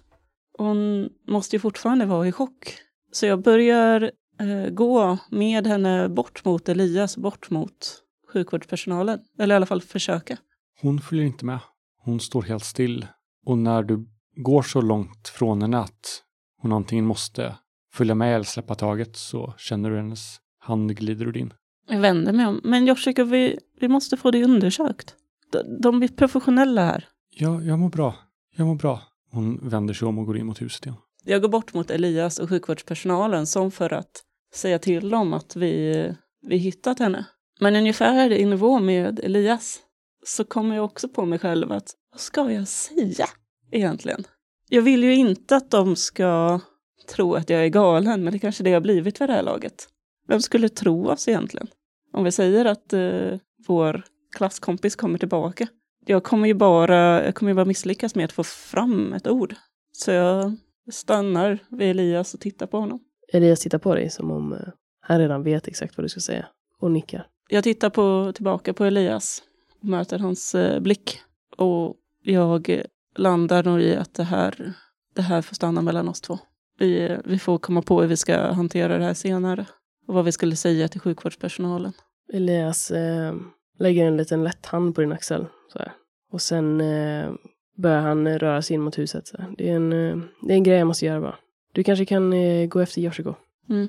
[0.58, 2.74] Hon måste ju fortfarande vara i chock.
[3.12, 9.18] Så jag börjar eh, gå med henne bort mot Elias, bort mot sjukvårdspersonalen.
[9.38, 10.38] Eller i alla fall försöka.
[10.80, 11.58] Hon följer inte med.
[11.98, 13.06] Hon står helt still.
[13.46, 16.22] Och när du går så långt från henne att
[16.60, 17.54] hon antingen måste
[17.92, 21.52] följa med eller släppa taget så känner du hennes hand glider ur din.
[21.88, 22.60] Jag vänder mig om.
[22.64, 25.14] Men Yoshiko, vi, vi måste få det undersökt.
[25.52, 27.08] De, de är professionella här.
[27.30, 28.14] Ja, jag mår bra.
[28.56, 29.02] Jag mår bra.
[29.30, 30.96] Hon vänder sig om och går in mot huset igen.
[31.24, 34.22] Jag går bort mot Elias och sjukvårdspersonalen som för att
[34.54, 37.26] säga till dem att vi, vi hittat henne.
[37.60, 39.78] Men ungefär i nivå med Elias
[40.26, 43.26] så kommer jag också på mig själv att vad ska jag säga
[43.74, 44.24] egentligen?
[44.68, 46.60] Jag vill ju inte att de ska
[47.08, 49.88] tro att jag är galen, men det kanske det har blivit för det här laget.
[50.28, 51.68] Vem skulle tro oss egentligen?
[52.12, 54.02] Om vi säger att eh, vår
[54.36, 55.66] klasskompis kommer tillbaka.
[56.06, 59.54] Jag kommer ju bara, jag kommer ju bara misslyckas med att få fram ett ord.
[59.92, 60.56] Så jag
[60.92, 63.00] stannar vid Elias och tittar på honom.
[63.32, 64.58] Elias tittar på dig som om eh,
[65.00, 66.46] han redan vet exakt vad du ska säga
[66.80, 67.26] och nickar.
[67.48, 69.42] Jag tittar på, tillbaka på Elias
[69.80, 71.20] och möter hans eh, blick.
[71.56, 74.72] Och jag landar nog i att det här,
[75.14, 76.38] det här får stanna mellan oss två.
[76.78, 79.66] Vi, vi får komma på hur vi ska hantera det här senare.
[80.06, 81.92] Och vad vi skulle säga till sjukvårdspersonalen.
[82.32, 83.34] Elias eh,
[83.78, 85.46] lägger en liten lätt hand på din axel.
[85.72, 85.92] Så här.
[86.32, 87.32] Och sen eh,
[87.76, 89.26] börjar han röra sig in mot huset.
[89.26, 89.36] Så.
[89.58, 91.36] Det, är en, eh, det är en grej jag måste göra bara.
[91.72, 93.34] Du kanske kan eh, gå efter Yoshiko?
[93.70, 93.88] Mm.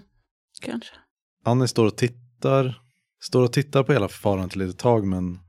[0.62, 0.96] Kanske.
[1.44, 2.82] Annie står och tittar,
[3.22, 5.40] står och tittar på hela förfarandet ett litet tag men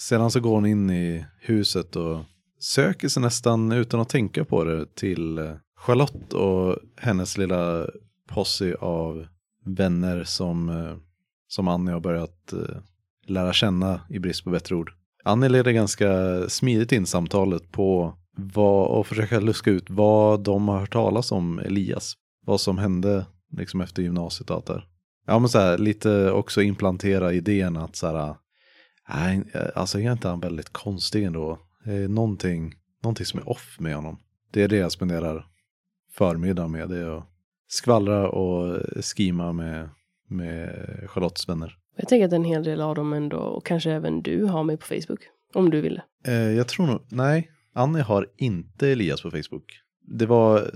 [0.00, 2.18] sedan så går hon in i huset och
[2.62, 7.86] söker sig nästan utan att tänka på det till eh, Charlotte och hennes lilla
[8.28, 9.26] posse av
[9.64, 10.96] vänner som, eh,
[11.48, 12.76] som Annie har börjat eh,
[13.26, 14.92] lära känna i brist på bättre ord.
[15.24, 16.08] Annie leder ganska
[16.48, 21.58] smidigt in samtalet på vad, och försöka luska ut vad de har hört talas om
[21.58, 22.14] Elias.
[22.46, 24.86] Vad som hände liksom efter gymnasiet och allt där.
[25.26, 28.34] Ja men så här, lite också implantera idén att så här,
[29.08, 29.42] nej,
[29.74, 31.58] alltså är inte han väldigt konstig ändå?
[31.84, 34.18] Det är någonting, någonting som är off med honom.
[34.50, 35.46] Det är det jag spenderar
[36.12, 37.24] förmiddag med, det är att
[37.68, 39.88] skvallra och skima med,
[40.28, 40.70] med
[41.06, 41.78] Charlottes vänner.
[41.96, 44.76] Jag tänker att en hel del av dem ändå, och kanske även du, har mig
[44.76, 45.20] på Facebook.
[45.54, 46.00] Om du vill.
[46.26, 49.64] Eh, jag tror nog, nej, Annie har inte Elias på Facebook.
[50.08, 50.70] Det var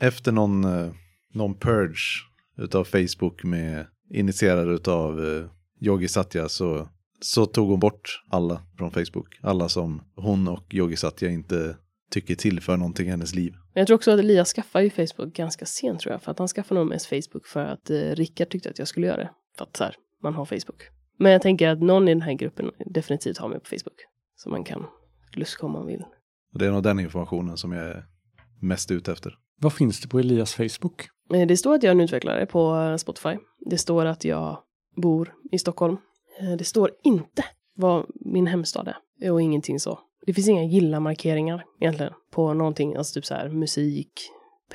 [0.00, 0.92] efter någon, eh,
[1.32, 2.22] någon purge
[2.58, 5.44] utav Facebook med initierad utav eh,
[5.80, 6.88] Yogi Satya så,
[7.20, 9.38] så tog hon bort alla från Facebook.
[9.42, 11.76] Alla som hon och Yogi Satya inte
[12.10, 13.52] tycker tillför någonting i hennes liv.
[13.52, 16.22] Men jag tror också att Elias skaffade ju Facebook ganska sent tror jag.
[16.22, 19.06] För att han skaffade nog mest Facebook för att eh, Rickard tyckte att jag skulle
[19.06, 19.30] göra det.
[19.58, 20.82] För att så här, man har Facebook.
[21.18, 23.98] Men jag tänker att någon i den här gruppen definitivt har mig på Facebook.
[24.36, 24.86] Så man kan
[25.32, 26.04] luska om man vill.
[26.52, 28.04] Och det är nog den informationen som jag är
[28.60, 29.38] mest ute efter.
[29.60, 31.08] Vad finns det på Elias Facebook?
[31.34, 33.36] Eh, Det står att jag är en utvecklare på Spotify.
[33.70, 34.58] Det står att jag
[34.96, 35.96] bor i Stockholm.
[36.40, 37.44] Eh, det står inte
[37.74, 38.96] vad min hemstad är.
[39.26, 39.98] Eh, och ingenting så.
[40.26, 44.12] Det finns inga gilla-markeringar egentligen på någonting, alltså typ så här musik,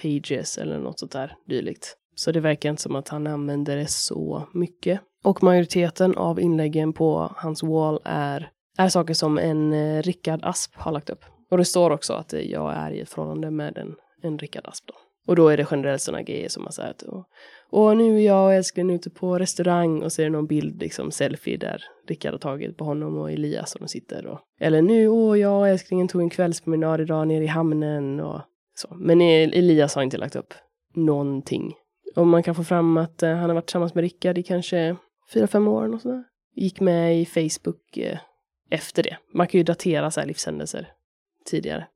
[0.02, 1.98] pages eller något sånt där dylikt.
[2.16, 5.02] Så det verkar inte som att han använder det så mycket.
[5.24, 10.76] Och majoriteten av inläggen på hans wall är, är saker som en eh, Rickard Asp
[10.76, 11.26] har lagt upp.
[11.52, 14.68] Och det står också att eh, jag är i ett förhållande med en, en Rickard
[14.68, 14.94] Asp då.
[15.28, 17.04] Och då är det generellt sådana grejer som man säger att
[17.72, 20.82] och, nu är jag och älsklingen ute på restaurang och så är det någon bild,
[20.82, 24.82] liksom selfie där Rickard har tagit på honom och Elias och de sitter och eller
[24.82, 28.42] nu, åh, jag och älsklingen tog en kvällspromenad idag nere i hamnen och
[28.76, 28.96] så.
[28.96, 30.54] Men e- Elias har inte lagt upp
[30.94, 31.74] någonting.
[32.16, 34.96] Om man kan få fram att eh, han har varit tillsammans med Rickard i kanske
[35.34, 36.24] fyra, fem år och sådär.
[36.56, 38.20] Gick med i Facebook eh,
[38.70, 39.18] efter det.
[39.34, 40.88] Man kan ju datera så här livshändelser
[41.46, 41.88] tidigare.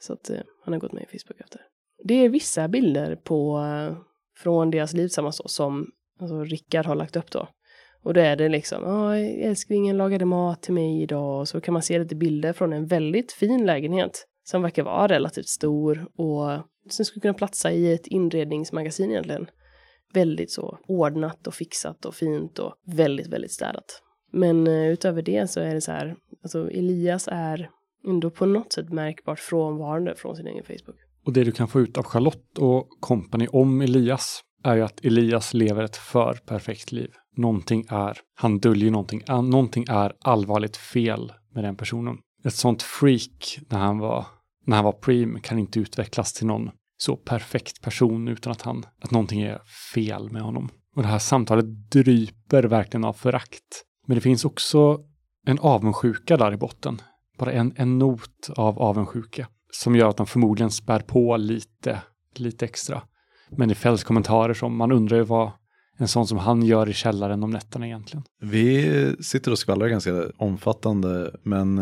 [0.00, 1.60] Så att eh, han har gått med i Facebook efter.
[2.04, 3.96] Det är vissa bilder på eh,
[4.36, 5.86] från deras liv tillsammans då, som
[6.20, 7.48] alltså, Rickard har lagt upp då.
[8.02, 11.40] Och då är det liksom, ja, älsklingen lagade mat till mig idag.
[11.40, 14.26] Och så kan man se lite bilder från en väldigt fin lägenhet.
[14.46, 19.46] Som verkar vara relativt stor och som skulle kunna platsa i ett inredningsmagasin egentligen.
[20.12, 24.02] Väldigt så ordnat och fixat och fint och väldigt, väldigt städat.
[24.32, 27.70] Men eh, utöver det så är det så här, alltså Elias är
[28.08, 30.96] ändå på något sätt märkbart frånvarande från sin egen Facebook.
[31.24, 35.04] Och det du kan få ut av Charlotte och kompani om Elias är ju att
[35.04, 37.10] Elias lever ett för perfekt liv.
[37.36, 42.18] Någonting är, han döljer någonting, äh, någonting är allvarligt fel med den personen.
[42.44, 44.26] Ett sånt freak när han var,
[44.66, 48.86] när han var prim kan inte utvecklas till någon så perfekt person utan att han,
[49.00, 49.60] att någonting är
[49.94, 50.68] fel med honom.
[50.96, 53.84] Och det här samtalet dryper verkligen av förakt.
[54.06, 55.00] Men det finns också
[55.46, 57.02] en avundsjuka där i botten.
[57.38, 62.00] Bara en, en not av avundsjuka som gör att de förmodligen spär på lite,
[62.36, 63.02] lite extra.
[63.50, 65.50] Men det fälls kommentarer som man undrar ju vad
[65.98, 68.24] en sån som han gör i källaren om nätterna egentligen.
[68.40, 71.78] Vi sitter och skvallrar ganska omfattande, men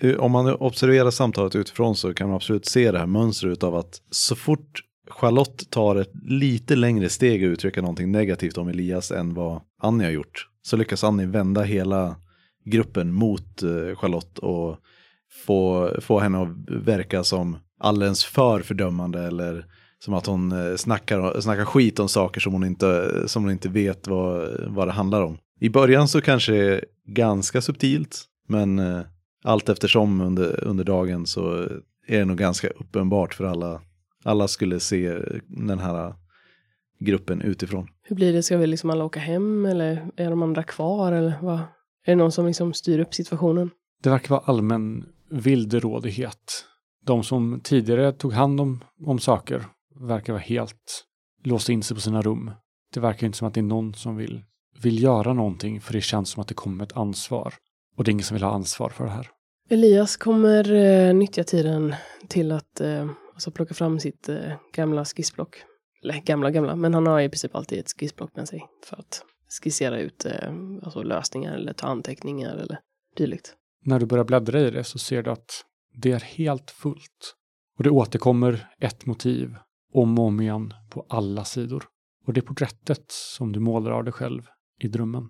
[0.00, 3.76] eh, om man observerar samtalet utifrån så kan man absolut se det här mönstret av
[3.76, 9.10] att så fort Charlotte tar ett lite längre steg och uttrycker någonting negativt om Elias
[9.10, 12.16] än vad Annie har gjort, så lyckas Annie vända hela
[12.64, 14.78] gruppen mot eh, Charlotte och
[15.32, 19.66] få, få henne att verka som alldeles för fördömande eller
[19.98, 23.68] som att hon eh, snackar, snackar skit om saker som hon inte, som hon inte
[23.68, 25.38] vet vad, vad det handlar om.
[25.60, 29.00] I början så kanske det är ganska subtilt, men eh,
[29.44, 31.68] allt eftersom under, under dagen så
[32.06, 33.80] är det nog ganska uppenbart för alla.
[34.24, 36.14] Alla skulle se den här
[36.98, 37.88] gruppen utifrån.
[38.02, 38.42] Hur blir det?
[38.42, 41.58] Ska vi liksom alla åka hem eller är de andra kvar eller vad?
[42.04, 43.70] Är det någon som liksom styr upp situationen?
[44.02, 46.64] Det verkar vara allmän vilderådighet.
[47.04, 49.64] De som tidigare tog hand om, om saker
[50.00, 51.04] verkar vara helt
[51.44, 52.50] låsta in sig på sina rum.
[52.94, 54.42] Det verkar inte som att det är någon som vill,
[54.82, 57.54] vill göra någonting för det känns som att det kommer ett ansvar.
[57.96, 59.30] Och det är ingen som vill ha ansvar för det här.
[59.70, 61.94] Elias kommer eh, nyttja tiden
[62.28, 65.56] till att eh, alltså plocka fram sitt eh, gamla skissblock.
[66.02, 69.24] Eller gamla, gamla, men han har i princip alltid ett skissblock med sig för att
[69.62, 72.78] skissera ut eh, alltså lösningar eller ta anteckningar eller
[73.16, 73.56] dylikt.
[73.84, 75.64] När du börjar bläddra i det så ser du att
[75.94, 77.34] det är helt fullt.
[77.78, 79.56] Och det återkommer ett motiv
[79.92, 81.84] om och om igen på alla sidor.
[82.26, 84.42] Och det är porträttet som du målar av dig själv
[84.80, 85.28] i drömmen.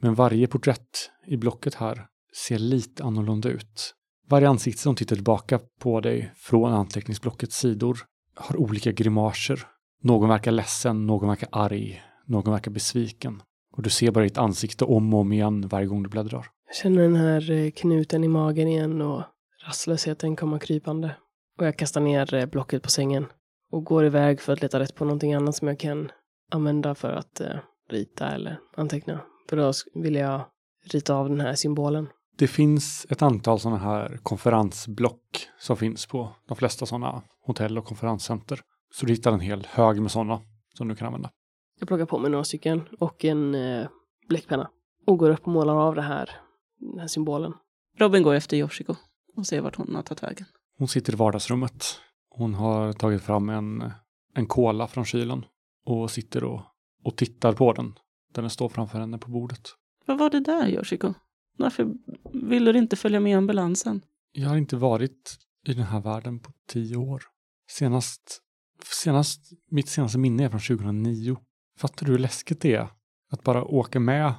[0.00, 2.06] Men varje porträtt i blocket här
[2.46, 3.94] ser lite annorlunda ut.
[4.28, 7.98] Varje ansikte som tittar tillbaka på dig från anteckningsblockets sidor
[8.34, 9.66] har olika grimaser.
[10.02, 13.42] Någon verkar ledsen, någon verkar arg, någon verkar besviken.
[13.72, 16.46] Och du ser bara ditt ansikte om och om igen varje gång du bläddrar.
[16.82, 19.22] Känner den här eh, knuten i magen igen och
[19.66, 21.16] rastlösheten komma krypande.
[21.58, 23.26] Och jag kastar ner eh, blocket på sängen
[23.70, 26.12] och går iväg för att leta rätt på någonting annat som jag kan
[26.50, 27.56] använda för att eh,
[27.90, 29.20] rita eller anteckna.
[29.48, 30.40] För då vill jag
[30.84, 32.08] rita av den här symbolen.
[32.38, 37.84] Det finns ett antal sådana här konferensblock som finns på de flesta sådana hotell och
[37.84, 38.60] konferenscenter.
[38.94, 40.40] Så du hittar en hel hög med sådana
[40.78, 41.30] som du kan använda.
[41.80, 43.86] Jag plockar på mig några stycken och en eh,
[44.28, 44.70] bläckpenna
[45.06, 46.30] och går upp och målar av det här,
[46.90, 47.52] den här symbolen.
[47.98, 48.94] Robin går efter Yoshiko
[49.36, 50.46] och ser vart hon har tagit vägen.
[50.78, 52.00] Hon sitter i vardagsrummet.
[52.28, 53.92] Hon har tagit fram en,
[54.34, 55.44] en kola från kylen
[55.84, 56.60] och sitter och,
[57.04, 57.94] och tittar på den.
[58.34, 59.68] Den står framför henne på bordet.
[60.06, 61.14] Vad var det där, Yoshiko?
[61.56, 61.94] Varför
[62.32, 64.02] ville du inte följa med ambulansen?
[64.32, 67.22] Jag har inte varit i den här världen på tio år.
[67.70, 68.40] Senast,
[68.84, 71.36] senast, mitt senaste minne är från 2009.
[71.78, 72.88] Fattar du hur läskigt det är?
[73.30, 74.34] Att bara åka med,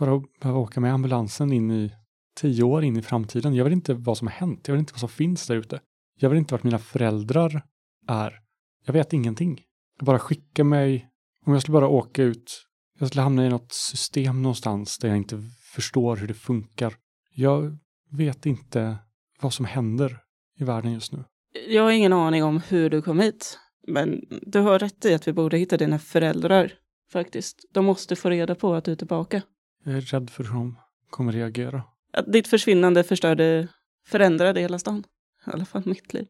[0.00, 1.92] bara behöva åka med ambulansen in i
[2.40, 3.54] tio år in i framtiden.
[3.54, 4.68] Jag vet inte vad som har hänt.
[4.68, 5.80] Jag vet inte vad som finns där ute.
[6.20, 7.62] Jag vet inte vart mina föräldrar
[8.08, 8.40] är.
[8.86, 9.60] Jag vet ingenting.
[9.98, 11.08] Jag Bara skicka mig,
[11.46, 12.66] om jag skulle bara åka ut,
[12.98, 15.42] jag skulle hamna i något system någonstans där jag inte
[15.74, 16.94] förstår hur det funkar.
[17.34, 17.78] Jag
[18.10, 18.96] vet inte
[19.40, 20.18] vad som händer
[20.58, 21.24] i världen just nu.
[21.68, 23.58] Jag har ingen aning om hur du kom hit.
[23.86, 26.72] Men du har rätt i att vi borde hitta dina föräldrar.
[27.12, 27.68] Faktiskt.
[27.72, 29.42] De måste få reda på att du är tillbaka.
[29.84, 30.78] Jag är rädd för hur de
[31.10, 31.82] kommer reagera.
[32.12, 33.68] Att ditt försvinnande förstörde,
[34.06, 35.04] förändrade hela stan.
[35.46, 36.26] I alla fall mitt liv.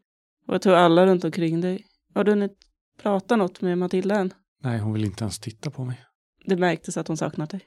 [0.47, 1.87] Och jag tror alla runt omkring dig.
[2.15, 2.57] Har du hunnit
[3.03, 4.35] prata något med Matilda än?
[4.63, 6.01] Nej, hon vill inte ens titta på mig.
[6.45, 7.61] Det märktes att hon saknat dig.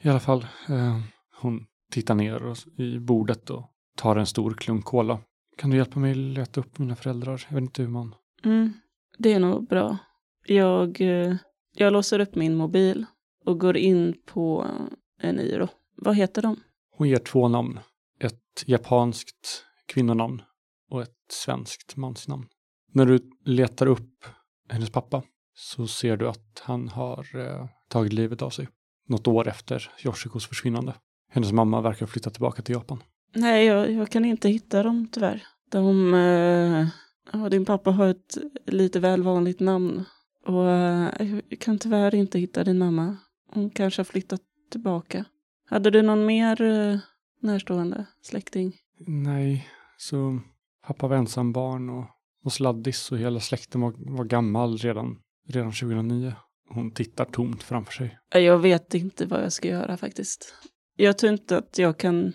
[0.00, 1.00] I alla fall, eh,
[1.40, 5.20] hon tittar ner och, i bordet och tar en stor klunk cola.
[5.56, 7.46] Kan du hjälpa mig leta upp mina föräldrar?
[7.48, 8.14] Jag vet inte hur man...
[8.44, 8.72] Mm,
[9.18, 9.98] det är nog bra.
[10.46, 11.36] Jag, eh,
[11.74, 13.06] jag låser upp min mobil
[13.48, 14.66] och går in på
[15.22, 15.68] Eniro.
[15.96, 16.56] Vad heter de?
[16.96, 17.80] Hon ger två namn.
[18.20, 20.42] Ett japanskt kvinnonamn
[20.90, 22.46] och ett svenskt mansnamn.
[22.92, 24.24] När du letar upp
[24.68, 25.22] hennes pappa
[25.54, 28.68] så ser du att han har eh, tagit livet av sig.
[29.06, 30.94] Något år efter Yoshikos försvinnande.
[31.30, 33.02] Hennes mamma verkar ha flyttat tillbaka till Japan.
[33.34, 35.42] Nej, jag, jag kan inte hitta dem tyvärr.
[35.70, 36.88] De, eh,
[37.32, 40.04] ja, din pappa har ett lite väl vanligt namn.
[40.46, 43.16] Och eh, jag kan tyvärr inte hitta din mamma.
[43.50, 45.24] Hon kanske har flyttat tillbaka.
[45.66, 46.98] Hade du någon mer eh,
[47.40, 48.76] närstående släkting?
[49.06, 50.40] Nej, så
[50.86, 52.04] pappa var ensam barn och,
[52.44, 56.32] och sladdis och hela släkten var, var gammal redan, redan 2009.
[56.68, 58.18] Hon tittar tomt framför sig.
[58.32, 60.54] Jag vet inte vad jag ska göra faktiskt.
[60.96, 62.32] Jag tror inte att jag kan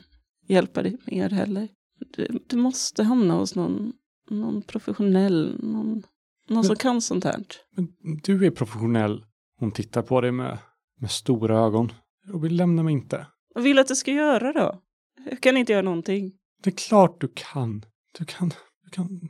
[0.47, 1.67] hjälpa dig mer heller.
[2.15, 3.93] Du, du måste hamna hos någon,
[4.29, 6.03] någon professionell, någon,
[6.49, 7.43] någon som kan sånt här.
[7.75, 7.87] Men
[8.23, 9.25] du är professionell.
[9.59, 10.57] Hon tittar på dig med,
[11.03, 11.91] med stora ögon.
[12.27, 13.27] Robin, lämna mig inte.
[13.55, 14.81] Vad vill du att jag ska göra då?
[15.29, 16.31] Jag kan inte göra någonting.
[16.63, 17.85] Det är klart du kan.
[18.17, 18.51] Du kan,
[18.83, 19.29] du kan,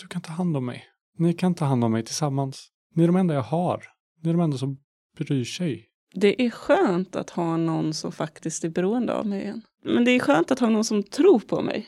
[0.00, 0.84] du kan ta hand om mig.
[1.18, 2.68] Ni kan ta hand om mig tillsammans.
[2.94, 3.84] Ni är de enda jag har.
[4.22, 4.78] Ni är de enda som
[5.16, 5.86] bryr sig.
[6.14, 9.62] Det är skönt att ha någon som faktiskt är beroende av mig igen.
[9.84, 11.86] Men det är skönt att ha någon som tror på mig.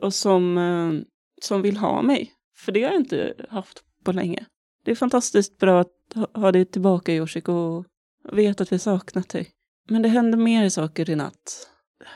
[0.00, 1.06] Och, som, eh,
[1.42, 2.32] som vill ha mig.
[2.56, 4.46] För det har jag inte haft på länge.
[4.84, 7.84] Det är fantastiskt bra att ha, ha dig tillbaka Yoshiko
[8.24, 9.50] och veta att vi saknat dig.
[9.88, 11.68] Men det händer mer saker i natt.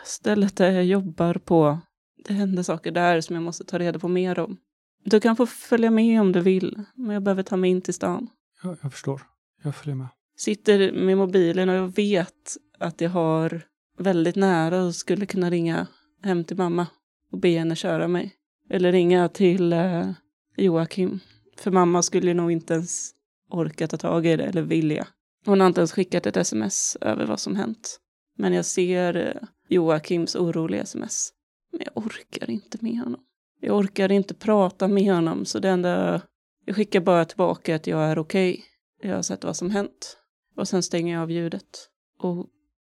[0.05, 1.79] Stället där jag jobbar på,
[2.25, 4.57] det händer saker där som jag måste ta reda på mer om.
[5.05, 7.95] Du kan få följa med om du vill, men jag behöver ta mig in till
[7.95, 8.29] stan.
[8.63, 9.23] Ja, jag förstår.
[9.63, 10.09] Jag följer med.
[10.37, 13.63] Sitter med mobilen och jag vet att jag har
[13.99, 15.87] väldigt nära och skulle kunna ringa
[16.23, 16.87] hem till mamma
[17.33, 18.35] och be henne köra mig.
[18.71, 20.11] Eller ringa till eh,
[20.57, 21.21] Joakim.
[21.57, 23.11] För mamma skulle nog inte ens
[23.51, 25.07] orka ta tag i det eller vilja.
[25.47, 28.01] Hon har inte ens skickat ett sms över vad som hänt.
[28.37, 31.33] Men jag ser eh, Joakims oroliga sms.
[31.73, 33.21] Men jag orkar inte med honom.
[33.61, 36.23] Jag orkar inte prata med honom så det enda...
[36.65, 38.53] Jag skickar bara tillbaka att jag är okej.
[38.53, 39.11] Okay.
[39.11, 40.17] Jag har sett vad som hänt.
[40.57, 41.89] Och sen stänger jag av ljudet.
[42.19, 42.47] Och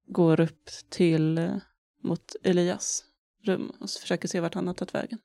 [0.07, 1.55] går upp till eh,
[2.03, 3.03] mot Elias
[3.43, 5.19] rum och försöker se vart han har tagit vägen.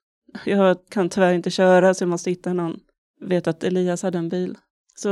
[0.46, 2.80] Jag kan tyvärr inte köra så jag måste hitta någon.
[3.20, 4.58] Vet att Elias hade en bil.
[4.94, 5.08] Så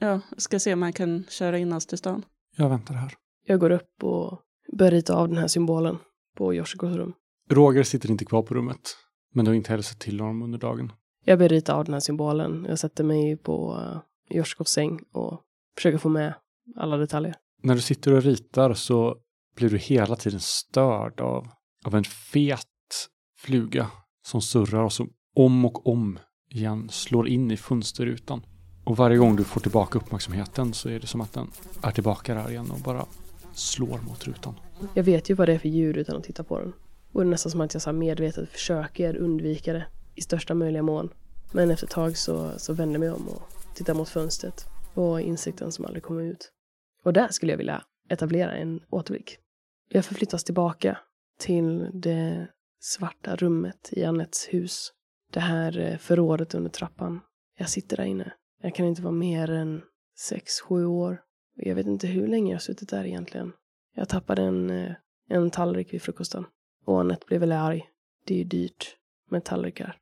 [0.00, 2.24] ja, jag ska se om jag kan köra in oss till stan.
[2.56, 3.14] Jag väntar här.
[3.46, 4.40] Jag går upp och
[4.72, 5.98] börjar rita av den här symbolen
[6.36, 7.12] på Yoshikos rum.
[7.50, 8.96] Roger sitter inte kvar på rummet,
[9.34, 10.92] men du har inte heller sett till honom under dagen.
[11.24, 12.66] Jag börjar rita av den här symbolen.
[12.68, 13.82] Jag sätter mig på
[14.30, 15.40] Yoshikos säng och
[15.76, 16.34] försöker få med
[16.76, 17.34] alla detaljer.
[17.62, 19.16] När du sitter och ritar så
[19.56, 21.48] blir du hela tiden störd av,
[21.84, 22.64] av en fet
[23.38, 23.90] fluga
[24.22, 26.18] som surrar och som om och om
[26.50, 28.42] igen slår in i fönsterrutan.
[28.88, 31.50] Och varje gång du får tillbaka uppmärksamheten så är det som att den
[31.82, 33.06] är tillbaka där igen och bara
[33.52, 34.54] slår mot rutan.
[34.94, 36.72] Jag vet ju vad det är för djur utan att titta på den.
[37.12, 40.82] Och det är nästan som att jag så medvetet försöker undvika det i största möjliga
[40.82, 41.08] mån.
[41.52, 43.42] Men efter ett tag så, så vänder jag mig om och
[43.74, 46.52] tittar mot fönstret och insikten som aldrig kommer ut.
[47.04, 49.38] Och där skulle jag vilja etablera en återblick.
[49.88, 50.98] Jag förflyttas tillbaka
[51.38, 52.46] till det
[52.80, 54.92] svarta rummet i Annets hus.
[55.32, 57.20] Det här eh, förrådet under trappan.
[57.58, 58.32] Jag sitter där inne.
[58.62, 59.82] Jag kan inte vara mer än
[60.18, 61.22] sex, sju år.
[61.56, 63.52] Jag vet inte hur länge jag har suttit där egentligen.
[63.94, 64.92] Jag tappade en, eh,
[65.28, 66.46] en tallrik vid frukosten.
[66.84, 67.90] Och Anette blev väl arg.
[68.26, 68.96] Det är ju dyrt
[69.30, 69.96] med tallrikar.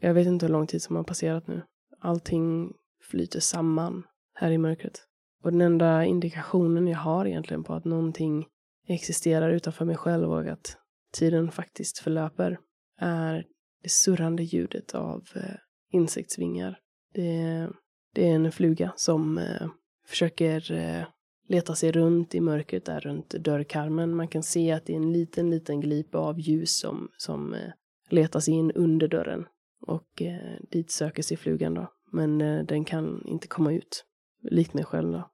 [0.00, 1.62] Jag vet inte hur lång tid som har passerat nu.
[1.98, 2.72] Allting
[3.10, 5.06] flyter samman här i mörkret.
[5.42, 8.46] Och den enda indikationen jag har egentligen på att någonting
[8.86, 10.76] existerar utanför mig själv och att
[11.12, 12.58] tiden faktiskt förlöper
[12.98, 13.46] är
[13.82, 15.54] det surrande ljudet av eh,
[15.90, 16.78] insektsvingar.
[17.14, 17.68] Det,
[18.12, 19.68] det, är en fluga som eh,
[20.06, 21.04] försöker eh,
[21.48, 24.14] leta sig runt i mörkret där runt dörrkarmen.
[24.14, 27.70] Man kan se att det är en liten, liten glipa av ljus som, som eh,
[28.10, 29.46] letar sig in under dörren.
[29.86, 31.92] Och eh, dit söker sig flugan då.
[32.12, 34.04] Men eh, den kan inte komma ut.
[34.42, 35.28] Likt mig själv då.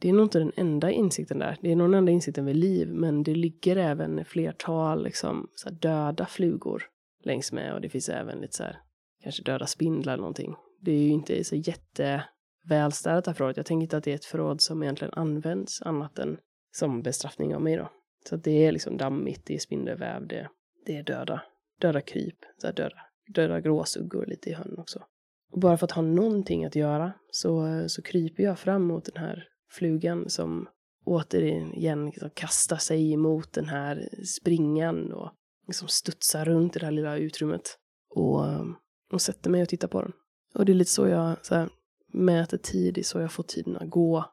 [0.00, 1.58] Det är nog inte den enda insikten där.
[1.60, 5.70] Det är nog den enda insikten vid liv, men det ligger även flertal liksom, så
[5.70, 6.82] döda flugor
[7.22, 8.78] längs med och det finns även lite så här,
[9.22, 10.54] kanske döda spindlar eller någonting.
[10.84, 13.56] Det är ju inte så jättevälstädat det här förrådet.
[13.56, 16.38] Jag tänker inte att det är ett förråd som egentligen används annat än
[16.72, 17.90] som bestraffning av mig då.
[18.28, 20.48] Så att det är liksom dammigt, det är spindelväv, det,
[20.86, 21.42] det är döda,
[21.80, 22.96] döda kryp, så här döda,
[23.34, 25.02] döda gråsuggor lite i hörnen också.
[25.52, 29.16] Och bara för att ha någonting att göra så, så kryper jag fram mot den
[29.16, 30.68] här flugan som
[31.04, 35.32] återigen liksom kastar sig emot den här springan och
[35.66, 37.78] liksom studsar runt i det här lilla utrymmet.
[38.10, 38.44] Och,
[39.12, 40.12] och sätter mig och tittar på den.
[40.54, 41.68] Och det är lite så jag så här,
[42.12, 44.24] mäter tid, det är så jag får tiden att gå.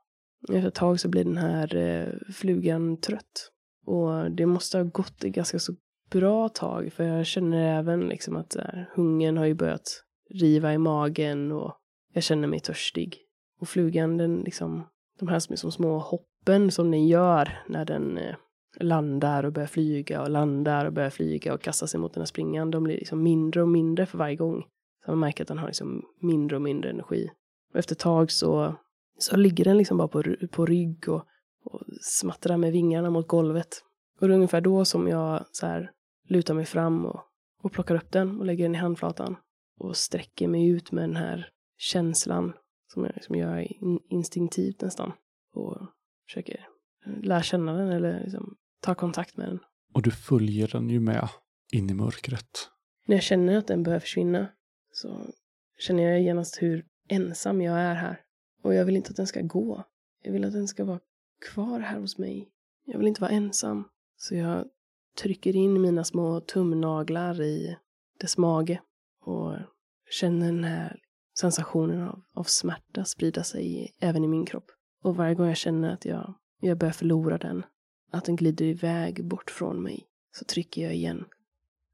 [0.50, 3.52] Efter ett tag så blir den här eh, flugan trött.
[3.86, 5.74] Och det måste ha gått ett ganska så
[6.10, 10.78] bra tag, för jag känner även liksom att här, hungern har ju börjat riva i
[10.78, 11.74] magen och
[12.14, 13.18] jag känner mig törstig.
[13.60, 14.88] Och flugan, den liksom,
[15.20, 18.36] de här som små hoppen som den gör när den eh,
[18.80, 22.26] landar och börjar flyga och landar och börjar flyga och kastar sig mot den här
[22.26, 24.64] springan, de blir liksom mindre och mindre för varje gång.
[25.06, 27.30] Så man märker att den har liksom mindre och mindre energi.
[27.74, 28.76] Och efter ett tag så,
[29.18, 31.26] så ligger den liksom bara på, på rygg och,
[31.64, 33.84] och smattrar med vingarna mot golvet.
[34.20, 35.92] Och det är ungefär då som jag så här
[36.28, 37.22] lutar mig fram och,
[37.64, 39.36] och plockar upp den och lägger den i handflatan.
[39.80, 42.54] Och sträcker mig ut med den här känslan
[42.88, 45.12] som jag liksom gör in, instinktivt nästan.
[45.54, 45.78] Och
[46.26, 46.68] försöker
[47.22, 49.60] lära känna den eller liksom ta kontakt med den.
[49.94, 51.30] Och du följer den ju med
[51.72, 52.70] in i mörkret.
[53.08, 54.48] När jag känner att den börjar försvinna
[55.02, 55.34] så
[55.78, 58.22] känner jag genast hur ensam jag är här.
[58.64, 59.84] Och jag vill inte att den ska gå.
[60.24, 61.00] Jag vill att den ska vara
[61.54, 62.50] kvar här hos mig.
[62.86, 63.84] Jag vill inte vara ensam.
[64.18, 64.68] Så jag
[65.22, 67.78] trycker in mina små tumnaglar i
[68.20, 68.82] dess mage
[69.22, 69.56] och
[70.10, 71.00] känner den här
[71.40, 74.72] sensationen av, av smärta sprida sig även i min kropp.
[75.04, 77.64] Och varje gång jag känner att jag, jag börjar förlora den,
[78.12, 81.26] att den glider iväg bort från mig, så trycker jag igen.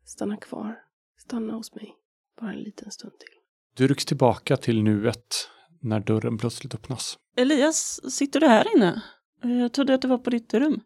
[0.06, 0.84] Stanna kvar.
[1.18, 1.96] Stanna hos mig.
[2.42, 3.30] Bara en liten stund till.
[3.78, 5.50] Du rycks tillbaka till nuet
[5.82, 7.18] när dörren plötsligt öppnas.
[7.38, 9.02] Elias, sitter du här inne?
[9.42, 10.82] Jag trodde att du var på ditt rum.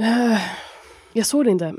[0.00, 0.38] Uh,
[1.12, 1.74] jag såg det inte.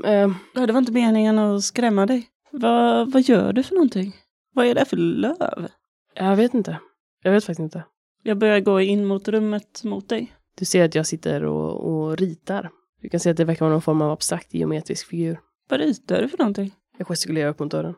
[0.54, 2.28] Ja, det var inte meningen att skrämma dig.
[2.50, 4.16] Vad, vad gör du för någonting?
[4.54, 5.68] Vad är det för löv?
[6.14, 6.78] jag vet inte.
[7.22, 7.84] Jag vet faktiskt inte.
[8.22, 10.36] Jag börjar gå in mot rummet mot dig.
[10.58, 12.70] Du ser att jag sitter och, och ritar.
[13.02, 15.40] Du kan se att det verkar vara någon form av abstrakt geometrisk figur.
[15.68, 16.74] Vad ritar du för någonting?
[17.00, 17.94] Jag gestikulerar upp mot dörren.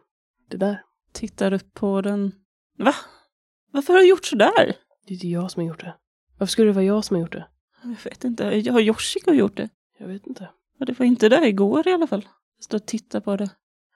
[0.49, 0.83] Det där.
[1.13, 2.33] Tittar upp på den.
[2.79, 2.95] Va?
[3.73, 4.67] Varför har du gjort sådär?
[5.07, 5.95] Det är inte jag som har gjort det.
[6.39, 7.47] Varför skulle det vara jag som har gjort det?
[7.83, 8.45] Jag vet inte.
[8.45, 9.69] Jag har Yoshiko gjort det?
[9.99, 10.51] Jag vet inte.
[10.79, 12.29] Ja, det var inte där igår i alla fall.
[12.57, 13.51] Jag står och tittar på det.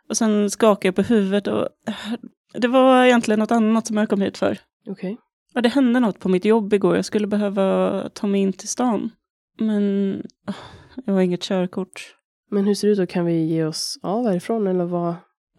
[0.09, 1.68] Och sen skakar jag på huvudet och
[2.52, 4.59] det var egentligen något annat som jag kom hit för.
[4.86, 5.18] Okej.
[5.52, 6.96] Ja, det hände något på mitt jobb igår.
[6.96, 9.11] Jag skulle behöva ta mig in till stan.
[9.59, 10.22] Men
[11.04, 12.16] jag har inget körkort.
[12.51, 13.07] Men hur ser det ut då?
[13.07, 15.14] Kan vi ge oss av härifrån eller vad?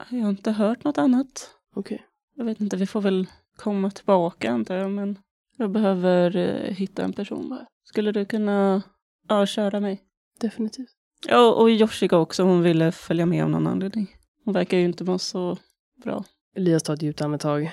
[0.10, 1.52] Jag har inte hört något annat.
[1.76, 2.06] Okej.
[2.36, 4.92] Jag vet inte, vi får väl komma tillbaka antar jag.
[4.92, 5.20] Men
[5.58, 7.66] jag behöver eh, hitta en person bara.
[7.84, 8.82] Skulle du kunna
[9.28, 10.02] ja, köra mig?
[10.40, 10.90] Definitivt.
[11.28, 12.44] Ja, och Yoshika också.
[12.44, 14.08] Hon ville följa med av någon anledning.
[14.46, 15.58] Hon verkar ju inte må så
[16.04, 16.24] bra.
[16.56, 17.72] Elias tar ett djupt andetag.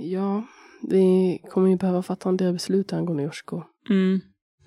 [0.00, 0.44] Ja,
[0.82, 3.62] vi kommer ju behöva fatta en del beslut angående Yoshiko.
[3.90, 4.20] Mm.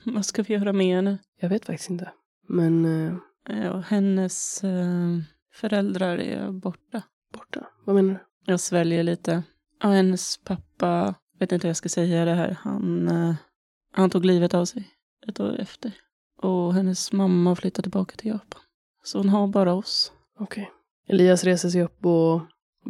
[0.06, 1.18] Vad ska vi göra med henne?
[1.40, 2.12] Jag vet faktiskt inte.
[2.48, 3.16] Men eh,
[3.50, 5.18] Ja, hennes eh,
[5.54, 7.02] föräldrar är borta.
[7.34, 7.68] borta.
[7.86, 8.52] Vad menar du?
[8.52, 9.44] Jag sväljer lite.
[9.84, 13.36] Ja, hennes pappa, vet inte hur jag ska säga det här, han, eh,
[13.94, 14.88] han tog livet av sig
[15.28, 15.92] ett år efter.
[16.42, 18.62] Och hennes mamma flyttade tillbaka till Japan.
[19.04, 20.12] Så hon har bara oss.
[20.40, 20.72] Okej.
[21.08, 22.42] Elias reser sig upp och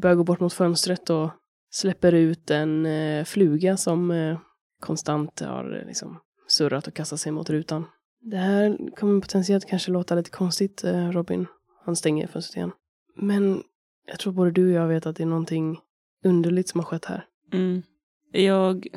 [0.02, 1.30] börjar gå bort mot fönstret och
[1.70, 4.40] släpper ut en eh, fluga som eh,
[4.82, 7.86] konstant har eh, liksom surrat och kastat sig mot rutan.
[8.22, 11.46] Det här kommer potentiellt kanske låta lite konstigt, eh, Robin.
[11.86, 12.72] Han stänger fönstret igen.
[13.16, 13.64] Men
[14.08, 15.80] jag tror både du och jag vet att det är någonting
[16.24, 17.26] underligt som har skett här.
[17.54, 17.84] Mm.
[18.32, 18.88] Jag,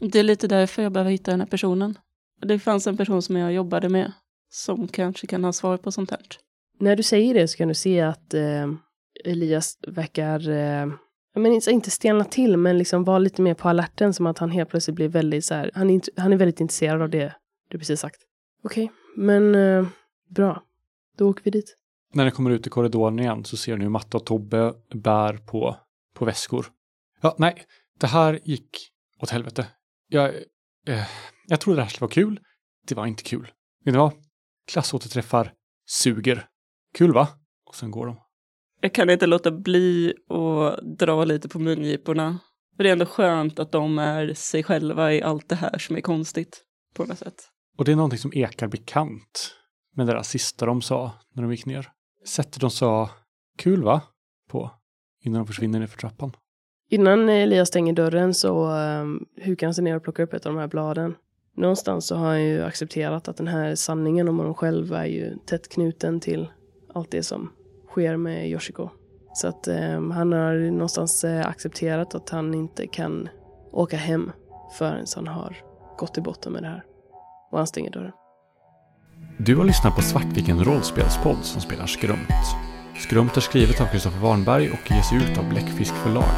[0.00, 1.98] det är lite därför jag behöver hitta den här personen.
[2.42, 4.12] Det fanns en person som jag jobbade med
[4.50, 6.20] som kanske kan ha svar på sånt här.
[6.78, 8.72] När du säger det så kan du se att eh,
[9.24, 10.86] Elias verkar, eh,
[11.34, 14.70] menar, inte- stelna till, men liksom vara lite mer på alerten, som att han helt
[14.70, 17.34] plötsligt blir väldigt så här, han är, han är väldigt intresserad av det
[17.70, 18.20] du precis sagt.
[18.62, 19.86] Okej, men eh,
[20.28, 20.62] bra.
[21.16, 21.76] Då åker vi dit.
[22.12, 25.36] När ni kommer ut i korridoren igen så ser ni hur Matte och Tobbe bär
[25.36, 25.76] på,
[26.14, 26.66] på väskor.
[27.20, 27.64] Ja, nej,
[27.98, 28.70] det här gick
[29.20, 29.66] åt helvete.
[30.08, 30.34] Jag,
[30.86, 31.08] eh,
[31.46, 32.40] jag trodde det här skulle vara kul.
[32.86, 33.52] Det var inte kul.
[33.84, 34.12] Vet ni vad?
[34.66, 35.52] Klassåterträffar
[35.86, 36.46] suger.
[36.94, 37.28] Kul va?
[37.66, 38.16] Och sen går de.
[38.80, 42.38] Jag kan inte låta bli att dra lite på mungiporna.
[42.76, 45.96] För det är ändå skönt att de är sig själva i allt det här som
[45.96, 47.48] är konstigt på något sätt.
[47.80, 49.54] Och det är någonting som ekar bekant
[49.96, 51.90] med det där sista de sa när de gick ner.
[52.26, 53.10] Sättet de sa
[53.58, 54.02] kul va?
[54.48, 54.70] på
[55.24, 56.32] innan de försvinner ner för trappan.
[56.90, 60.52] Innan Elias stänger dörren så um, hukar han sig ner och plockar upp ett av
[60.52, 61.14] de här bladen.
[61.56, 65.36] Någonstans så har han ju accepterat att den här sanningen om honom själv är ju
[65.46, 66.48] tätt knuten till
[66.94, 67.52] allt det som
[67.88, 68.88] sker med Yoshiko.
[69.34, 73.28] Så att um, han har någonstans eh, accepterat att han inte kan
[73.72, 74.32] åka hem
[74.78, 75.56] förrän han har
[75.98, 76.84] gått till botten med det här.
[77.50, 78.12] Och han stänger dörren.
[79.38, 82.56] Du har lyssnat på Svartviken rollspelspodd som spelar Skrumt.
[82.98, 86.34] Skrumt är skrivet av Kristoffer Warnberg och ges ut av Bläckfisk förlag.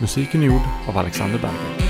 [0.00, 1.87] Musiken är gjord av Alexander Berger.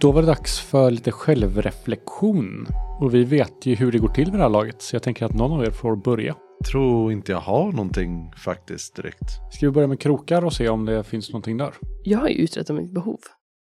[0.00, 2.66] Då var det dags för lite självreflektion.
[3.00, 5.26] Och vi vet ju hur det går till vid det här laget, så jag tänker
[5.26, 6.36] att någon av er får börja.
[6.70, 9.24] Tror inte jag har någonting faktiskt direkt.
[9.52, 11.74] Ska vi börja med krokar och se om det finns någonting där?
[12.04, 13.18] Jag har ju uträttat mitt behov.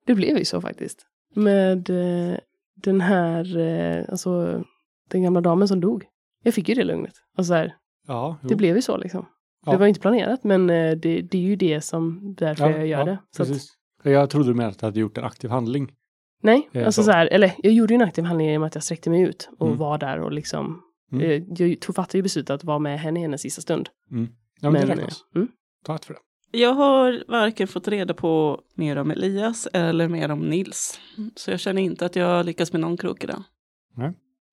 [0.06, 1.06] Det blev ju så faktiskt.
[1.34, 2.38] Med eh,
[2.76, 4.62] den här, eh, alltså
[5.10, 6.04] den gamla damen som dog.
[6.42, 7.14] Jag fick ju det lugnet.
[7.36, 7.74] Alltså så här,
[8.06, 9.26] Ja, det blev ju så liksom.
[9.66, 9.72] Ja.
[9.72, 13.04] Det var inte planerat, men eh, det, det är ju det som, därför jag gör
[13.04, 13.18] det.
[13.36, 13.68] Så att, precis.
[14.02, 15.92] Jag trodde du menade att du hade gjort en aktiv handling.
[16.40, 17.06] Nej, Eh, alltså så.
[17.06, 19.10] så här, eller jag gjorde ju en aktiv handling i och med att jag sträckte
[19.10, 19.78] mig ut och Mm.
[19.78, 20.82] var där och liksom,
[21.12, 21.30] Mm.
[21.30, 23.88] eh, jag tog fattade ju beslutet att vara med henne i hennes sista stund.
[24.08, 24.28] Ja, men,
[24.60, 25.24] det Men, räknas.
[25.34, 25.48] eh, mm.
[25.84, 26.20] Ta ett för det.
[26.58, 31.00] Jag har varken fått reda på mer om Elias eller mer om Nils.
[31.36, 33.42] Så jag känner inte att jag lyckas med någon krok idag.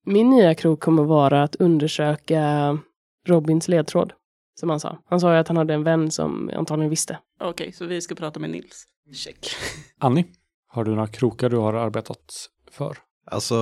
[0.06, 2.78] Min nya krok kommer vara att undersöka
[3.26, 4.12] Robins ledtråd,
[4.60, 4.98] som han sa.
[5.06, 7.18] Han sa ju att han hade en vän som antagligen visste.
[7.40, 8.86] Okej, så vi ska prata med Nils.
[9.14, 9.46] Check.
[9.98, 10.24] Annie,
[10.68, 12.96] har du några krokar du har arbetat för?
[13.30, 13.54] Alltså,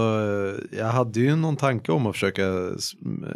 [0.73, 2.47] jag hade ju någon tanke om att försöka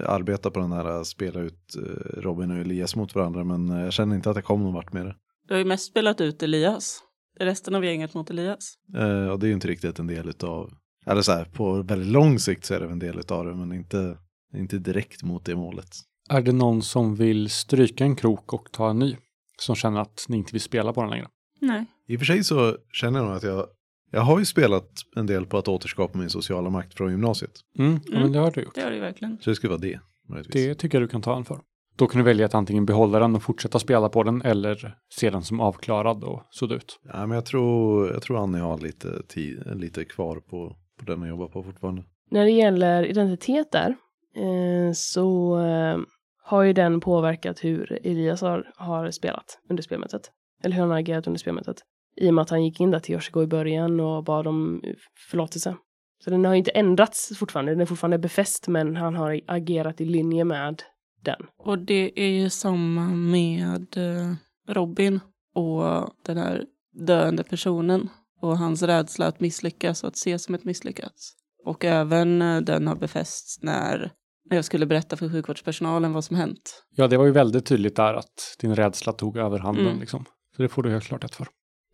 [0.06, 3.80] arbeta på den här, eh, spela ut eh, Robin och Elias mot varandra, men eh,
[3.84, 5.14] jag känner inte att jag kom någon vart med det.
[5.48, 7.02] Du har ju mest spelat ut Elias.
[7.40, 8.74] Resten av gänget mot Elias.
[8.96, 10.70] Eh, Och det är ju inte riktigt en del utav,
[11.06, 13.72] eller så här, på väldigt lång sikt så är det en del utav det, men
[13.72, 14.18] inte,
[14.54, 15.88] inte direkt mot det målet.
[16.30, 19.16] Är det någon som vill stryka en krok och ta en ny?
[19.58, 21.28] Som känner att ni inte vill spela på den längre?
[21.60, 21.86] Nej.
[22.10, 23.66] I och för sig så känner jag nog att jag,
[24.10, 27.50] jag har ju spelat en del på att återskapa min sociala makt från gymnasiet.
[27.78, 28.32] Mm, ja, men Mm.
[28.32, 28.74] det har du gjort.
[28.74, 29.38] Det har du verkligen.
[29.40, 30.00] Så det skulle vara det.
[30.28, 30.66] möjligtvis.
[30.66, 31.60] Det tycker jag du kan ta en för.
[31.96, 35.30] Då kan du välja att antingen behålla den och fortsätta spela på den eller se
[35.30, 37.00] den som avklarad och sudda ut.
[37.04, 41.22] Ja, men jag tror, jag tror Annie har lite, tid, lite kvar på, på den
[41.22, 42.02] att jobba på fortfarande.
[42.30, 43.88] När det gäller identitet där,
[44.36, 45.98] eh, så eh,
[46.42, 50.30] har ju den påverkat hur Elias har, har spelat under spelmötet.
[50.64, 51.76] Eller hur han har agerat under spelmötet.
[52.20, 54.82] I och med att han gick in där till Yoshiko i början och bad om
[55.30, 55.76] förlåtelse.
[56.24, 60.04] Så den har inte ändrats fortfarande, den är fortfarande befäst, men han har agerat i
[60.04, 60.82] linje med
[61.24, 61.42] den.
[61.58, 64.34] Och det är ju samma med eh,
[64.68, 65.20] Robin
[65.54, 66.64] och den här
[67.06, 68.08] döende personen
[68.40, 71.32] och hans rädsla att misslyckas och att ses som ett misslyckats.
[71.64, 74.12] Och även eh, den har befästs när
[74.50, 76.84] när jag skulle berätta för sjukvårdspersonalen vad som hänt.
[76.96, 80.00] Ja, det var ju väldigt tydligt där att din rädsla tog överhanden Mm.
[80.00, 80.24] liksom.
[80.56, 81.46] Så det får du helt klart rätt för.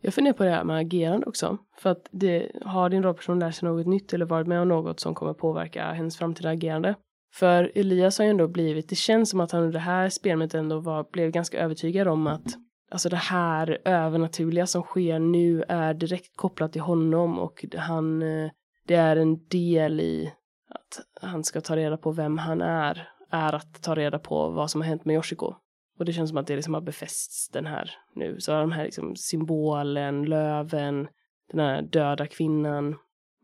[0.07, 1.57] Jag funderar på det här med agerande också.
[1.77, 4.99] För att det, har din rollperson lärt sig något nytt eller varit med om något
[4.99, 6.95] som kommer påverka hennes framtida agerande?
[7.33, 10.53] För Elias har ju ändå blivit, det känns som att han under det här spelet
[10.53, 12.45] ändå var, blev ganska övertygad om att
[12.91, 18.51] alltså det här övernaturliga som sker nu är direkt kopplat till honom och han, eh,
[18.85, 20.33] det är en del i
[20.69, 24.71] att han ska ta reda på vem han är, är att ta reda på vad
[24.71, 25.53] som har hänt med Yoshiko.
[25.99, 28.39] Och det känns som att det liksom har befästs den här nu.
[28.39, 31.07] Så de här liksom symbolen, löven,
[31.51, 32.95] den här döda kvinnan,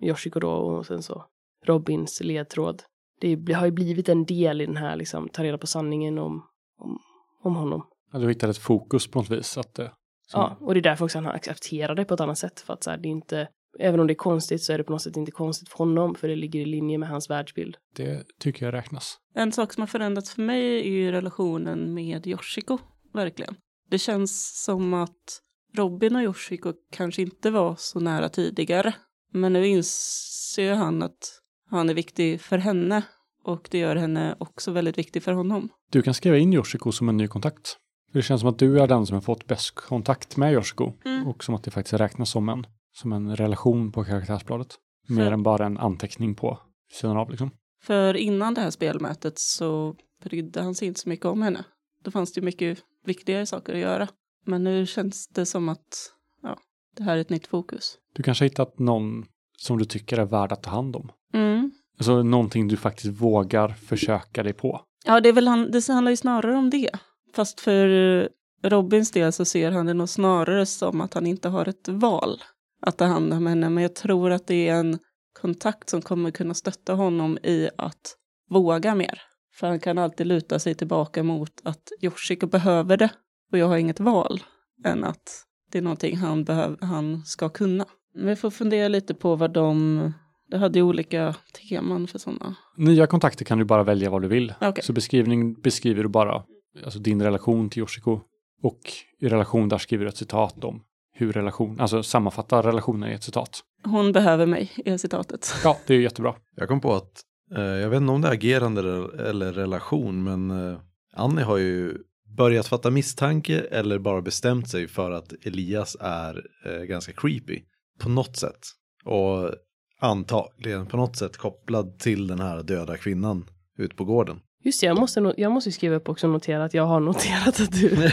[0.01, 1.25] Yoshiko då och sen så
[1.65, 2.83] Robins ledtråd.
[3.19, 6.43] Det har ju blivit en del i den här liksom, ta reda på sanningen om,
[6.79, 6.99] om,
[7.43, 7.87] om honom.
[8.11, 9.57] Ja, du hittade ett fokus på något vis.
[9.57, 9.91] Att, det-
[10.27, 12.59] som- Ja, och det är därför också han har accepterat det på ett annat sätt.
[12.59, 13.47] För att så här, det är inte,
[13.79, 16.15] även om det är konstigt så är det på något sätt inte konstigt för honom,
[16.15, 17.77] för det ligger i linje med hans världsbild.
[17.95, 19.17] Det tycker jag räknas.
[19.35, 22.77] En sak som har förändrats för mig är ju relationen med Yoshiko,
[23.13, 23.55] verkligen.
[23.89, 25.41] Det känns som att
[25.75, 28.95] Robin och Yoshiko kanske inte var så nära tidigare.
[29.33, 33.03] Men nu inser han att han är viktig för henne
[33.43, 35.69] och det gör henne också väldigt viktig för honom.
[35.91, 37.77] Du kan skriva in Yoshiko som en ny kontakt.
[38.13, 40.93] Det känns som att du är den som har fått bäst kontakt med Yoshiko.
[41.05, 41.27] Mm.
[41.27, 44.75] Och som att det faktiskt räknas som en, som en relation på karaktärsbladet.
[45.07, 46.59] Mer För- än bara en anteckning på
[46.91, 47.51] sidan av liksom.
[47.83, 51.63] För innan det här spelmötet så brydde han sig inte så mycket om henne.
[52.03, 54.07] Då fanns det ju mycket viktigare saker att göra.
[54.45, 56.57] Men nu känns det som att ja,
[56.97, 57.97] det här är ett nytt fokus.
[58.15, 59.25] Du kanske har hittat någon
[59.57, 61.11] som du tycker är värd att ta hand om.
[61.33, 61.71] Mm.
[61.97, 64.81] Alltså någonting du faktiskt vågar försöka dig på.
[65.05, 66.89] Ja, det, är väl han, det handlar ju snarare om det.
[67.35, 68.29] Fast för
[68.63, 72.41] Robins del så ser han det nog snarare som att han inte har ett val
[72.85, 73.69] att ta hand om henne.
[73.69, 74.99] Men jag tror att det är en
[75.41, 78.15] kontakt som kommer kunna stötta honom i att
[78.49, 79.21] våga mer.
[79.55, 83.09] För han kan alltid luta sig tillbaka mot att Yoshiko behöver det
[83.51, 84.43] och jag har inget val
[84.85, 87.85] än att det är någonting han, behöv, han ska kunna.
[88.15, 90.13] Men vi får fundera lite på vad de...
[90.49, 91.35] Det hade ju olika
[91.69, 92.55] teman för sådana.
[92.77, 94.53] Nya kontakter kan du bara välja vad du vill.
[94.61, 94.83] Okej.
[94.83, 96.43] Så beskrivning beskriver du bara
[96.83, 98.19] alltså din relation till Yoshiko.
[98.61, 98.79] Och
[99.19, 100.83] i relation där skriver du ett citat om
[101.13, 103.59] hur relation, alltså sammanfatta relationen i ett citat.
[103.83, 105.53] Hon behöver mig, är citatet.
[105.63, 106.35] Ja, det är ju jättebra.
[106.55, 107.21] Jag kom på att,
[107.55, 108.81] eh, jag vet inte om det är agerande
[109.29, 110.79] eller- relation, men eh,
[111.15, 111.97] Annie har ju
[112.37, 117.61] börjat fatta misstanke eller bara bestämt sig för att Elias är eh, ganska creepy
[117.99, 118.59] på något sätt.
[119.05, 119.51] Och
[119.99, 123.45] antagligen på något sätt kopplad till den här döda kvinnan
[123.77, 124.39] ute på gården.
[124.63, 127.59] Just det, jag måste, jag måste skriva upp också och notera att jag har noterat
[127.59, 127.89] att du...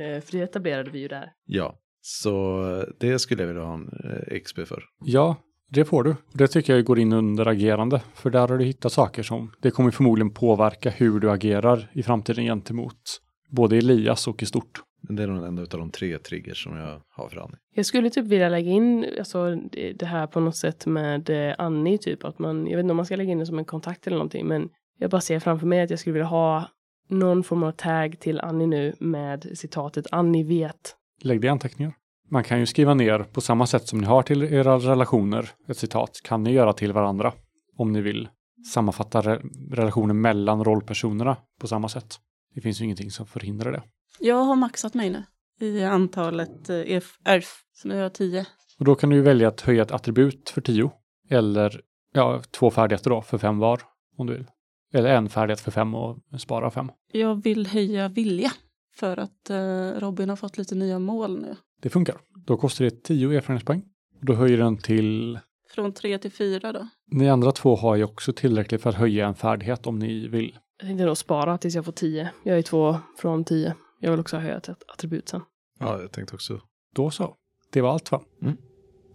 [0.00, 1.32] Eh, för det etablerade vi ju där.
[1.46, 3.88] Ja, så det skulle jag vilja ha en
[4.30, 4.84] eh, XP för.
[5.04, 5.36] Ja,
[5.68, 6.16] det får du.
[6.32, 8.02] Det tycker jag går in under agerande.
[8.14, 12.02] För där har du hittat saker som, det kommer förmodligen påverka hur du agerar i
[12.02, 13.20] framtiden gentemot
[13.50, 14.80] både Elias och i stort.
[15.02, 17.56] Men det är nog den enda av de tre triggers som jag har för Annie.
[17.74, 21.54] Jag skulle typ vilja lägga in alltså, det det här på något sätt med eh,
[21.58, 23.64] Annie, typ att man, jag vet inte om man ska lägga in det som en
[23.64, 26.68] kontakt eller någonting, men jag bara ser framför mig att jag skulle vilja ha
[27.10, 30.96] någon form av tag till Annie nu med citatet Annie vet.
[31.22, 31.94] Lägg det i anteckningar.
[32.30, 35.76] Man kan ju skriva ner på samma sätt som ni har till era relationer, ett
[35.76, 37.32] citat, kan ni göra till varandra
[37.76, 38.28] om ni vill
[38.72, 39.40] sammanfatta re
[39.70, 42.18] relationen mellan rollpersonerna på samma sätt.
[42.54, 43.82] Det finns ju ingenting som förhindrar det.
[44.18, 45.24] Jag har maxat mig nu
[45.66, 48.46] i antalet eh, EF, ERF, så nu har jag tio.
[48.78, 50.90] Och då kan du välja att höja ett attribut för 10
[51.30, 51.80] eller
[52.12, 53.80] ja, två färdigheter då för fem var
[54.16, 54.46] om du vill.
[54.92, 56.90] Eller en färdighet för fem och spara fem.
[57.12, 58.52] Jag vill höja vilja
[58.96, 61.56] för att eh, Robin har fått lite nya mål nu.
[61.82, 62.16] Det funkar.
[62.46, 63.82] Då kostar det 10 erfarenhetspoäng.
[64.20, 65.38] Och då höjer den till...
[65.74, 66.88] Från tre till fyra då.
[67.10, 70.58] Ni andra två har ju också tillräckligt för att höja en färdighet om ni vill.
[70.78, 72.30] Jag tänkte nog spara tills jag får tio.
[72.42, 73.74] Jag är två från tio.
[74.00, 75.42] Jag vill också ha höjt ett attribut sen.
[75.78, 76.60] Ja, jag tänkte också.
[76.94, 77.36] Då så.
[77.72, 78.22] Det var allt va?
[78.42, 78.56] Mm.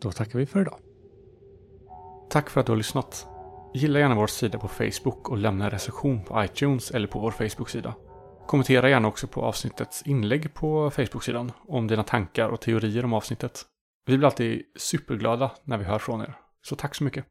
[0.02, 0.80] Då tackar vi för idag.
[2.30, 3.28] Tack för att du har lyssnat.
[3.76, 7.32] Gilla gärna vår sida på Facebook och lämna en recension på iTunes eller på vår
[7.32, 7.94] Facebook-sida.
[8.48, 13.62] Kommentera gärna också på avsnittets inlägg på Facebook-sidan om dina tankar och teorier om avsnittet.
[14.06, 16.34] Vi blir alltid superglada när vi hör från er.
[16.62, 17.26] Så tack så mycket.